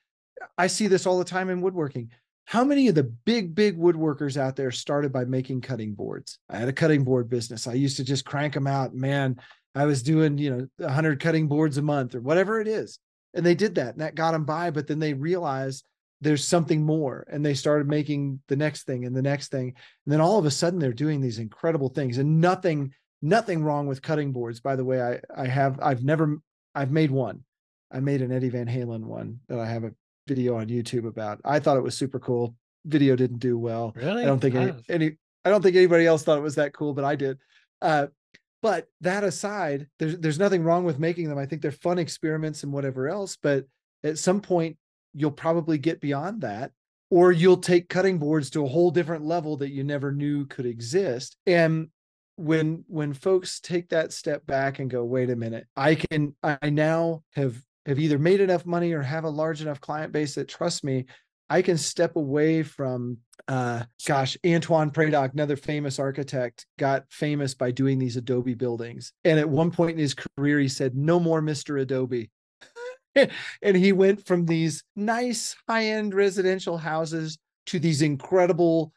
[0.57, 2.11] I see this all the time in woodworking.
[2.47, 6.39] How many of the big, big woodworkers out there started by making cutting boards?
[6.49, 7.67] I had a cutting board business.
[7.67, 8.95] I used to just crank them out.
[8.95, 9.35] Man,
[9.75, 12.99] I was doing, you know, 100 cutting boards a month or whatever it is.
[13.33, 14.71] And they did that and that got them by.
[14.71, 15.85] But then they realized
[16.21, 19.73] there's something more and they started making the next thing and the next thing.
[20.05, 23.87] And then all of a sudden they're doing these incredible things and nothing, nothing wrong
[23.87, 24.61] with cutting boards.
[24.61, 26.37] By the way, I, I have, I've never,
[26.73, 27.43] I've made one.
[27.91, 29.91] I made an Eddie Van Halen one that I have a
[30.27, 31.39] video on YouTube about.
[31.45, 32.55] I thought it was super cool.
[32.85, 33.93] Video didn't do well.
[33.95, 34.23] really.
[34.23, 36.93] I don't think any, any I don't think anybody else thought it was that cool,
[36.93, 37.37] but I did.
[37.81, 38.07] Uh,
[38.61, 41.37] but that aside, there's there's nothing wrong with making them.
[41.37, 43.37] I think they're fun experiments and whatever else.
[43.41, 43.65] But
[44.03, 44.77] at some point,
[45.13, 46.71] you'll probably get beyond that,
[47.09, 50.65] or you'll take cutting boards to a whole different level that you never knew could
[50.65, 51.37] exist.
[51.45, 51.89] And
[52.35, 56.69] when when folks take that step back and go, wait a minute, I can I
[56.69, 60.47] now have have either made enough money or have a large enough client base that
[60.47, 61.05] trusts me
[61.49, 63.17] I can step away from,
[63.47, 69.13] uh, gosh, Antoine Predock, another famous architect, got famous by doing these Adobe buildings.
[69.23, 71.81] And at one point in his career, he said, "No more Mr.
[71.81, 72.29] Adobe."
[73.61, 78.91] and he went from these nice high-end residential houses to these incredible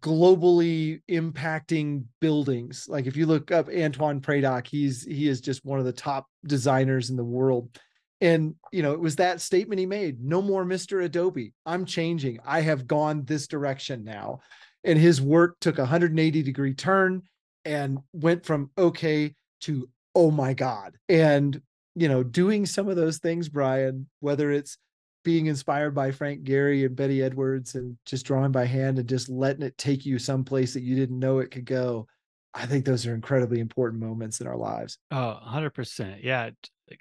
[0.00, 2.86] globally impacting buildings.
[2.88, 6.26] Like if you look up Antoine Predock, he's he is just one of the top
[6.46, 7.78] designers in the world.
[8.20, 11.04] And you know, it was that statement he made, no more Mr.
[11.04, 11.52] Adobe.
[11.66, 12.38] I'm changing.
[12.44, 14.40] I have gone this direction now.
[14.84, 17.22] And his work took a 180 degree turn
[17.64, 20.96] and went from okay to oh my god.
[21.08, 21.60] And
[21.96, 24.78] you know, doing some of those things, Brian, whether it's
[25.24, 29.28] being inspired by Frank Gehry and Betty Edwards and just drawing by hand and just
[29.28, 32.06] letting it take you someplace that you didn't know it could go.
[32.54, 34.98] I think those are incredibly important moments in our lives.
[35.10, 36.22] Oh, 100%.
[36.22, 36.50] Yeah.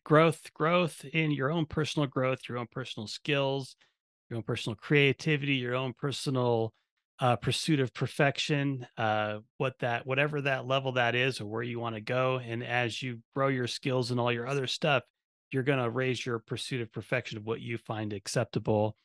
[0.04, 3.76] Growth, growth in your own personal growth, your own personal skills,
[4.30, 6.74] your own personal creativity, your own personal
[7.20, 11.80] uh, pursuit of perfection, uh, what that, whatever that level that is, or where you
[11.80, 12.40] want to go.
[12.40, 15.04] And as you grow your skills and all your other stuff,
[15.52, 18.98] you're going to raise your pursuit of perfection of what you find acceptable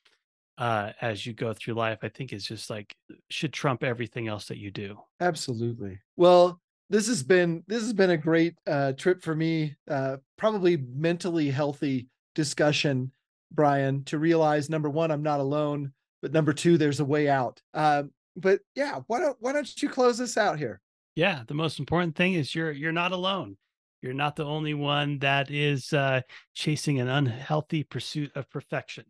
[0.58, 1.98] uh, as you go through life.
[2.02, 2.94] I think is just like
[3.30, 4.98] should trump everything else that you do.
[5.20, 6.00] Absolutely.
[6.16, 9.76] Well, this has been this has been a great uh, trip for me.
[9.88, 13.12] Uh, probably mentally healthy discussion,
[13.52, 14.04] Brian.
[14.04, 17.62] To realize number one, I'm not alone, but number two, there's a way out.
[17.72, 18.04] Uh,
[18.36, 20.80] but yeah, why don't why don't you close this out here?
[21.14, 23.56] Yeah, the most important thing is you're you're not alone.
[24.00, 26.20] You're not the only one that is uh,
[26.54, 29.04] chasing an unhealthy pursuit of perfection.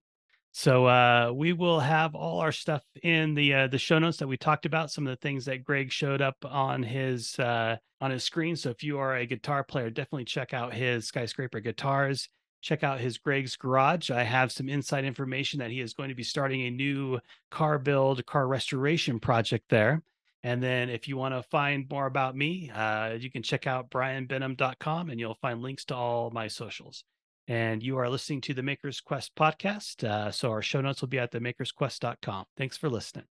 [0.53, 4.29] So uh, we will have all our stuff in the uh, the show notes that
[4.29, 4.91] we talked about.
[4.91, 8.57] Some of the things that Greg showed up on his uh, on his screen.
[8.57, 12.29] So if you are a guitar player, definitely check out his skyscraper guitars.
[12.61, 14.11] Check out his Greg's Garage.
[14.11, 17.21] I have some inside information that he is going to be starting a new
[17.51, 20.03] car build, car restoration project there.
[20.43, 23.91] And then if you want to find more about me, uh, you can check out
[23.91, 27.05] brianbenham.com and you'll find links to all my socials.
[27.49, 30.05] And you are listening to the Maker's Quest podcast.
[30.05, 32.45] Uh, so our show notes will be at themakersquest.com.
[32.57, 33.27] Thanks for listening.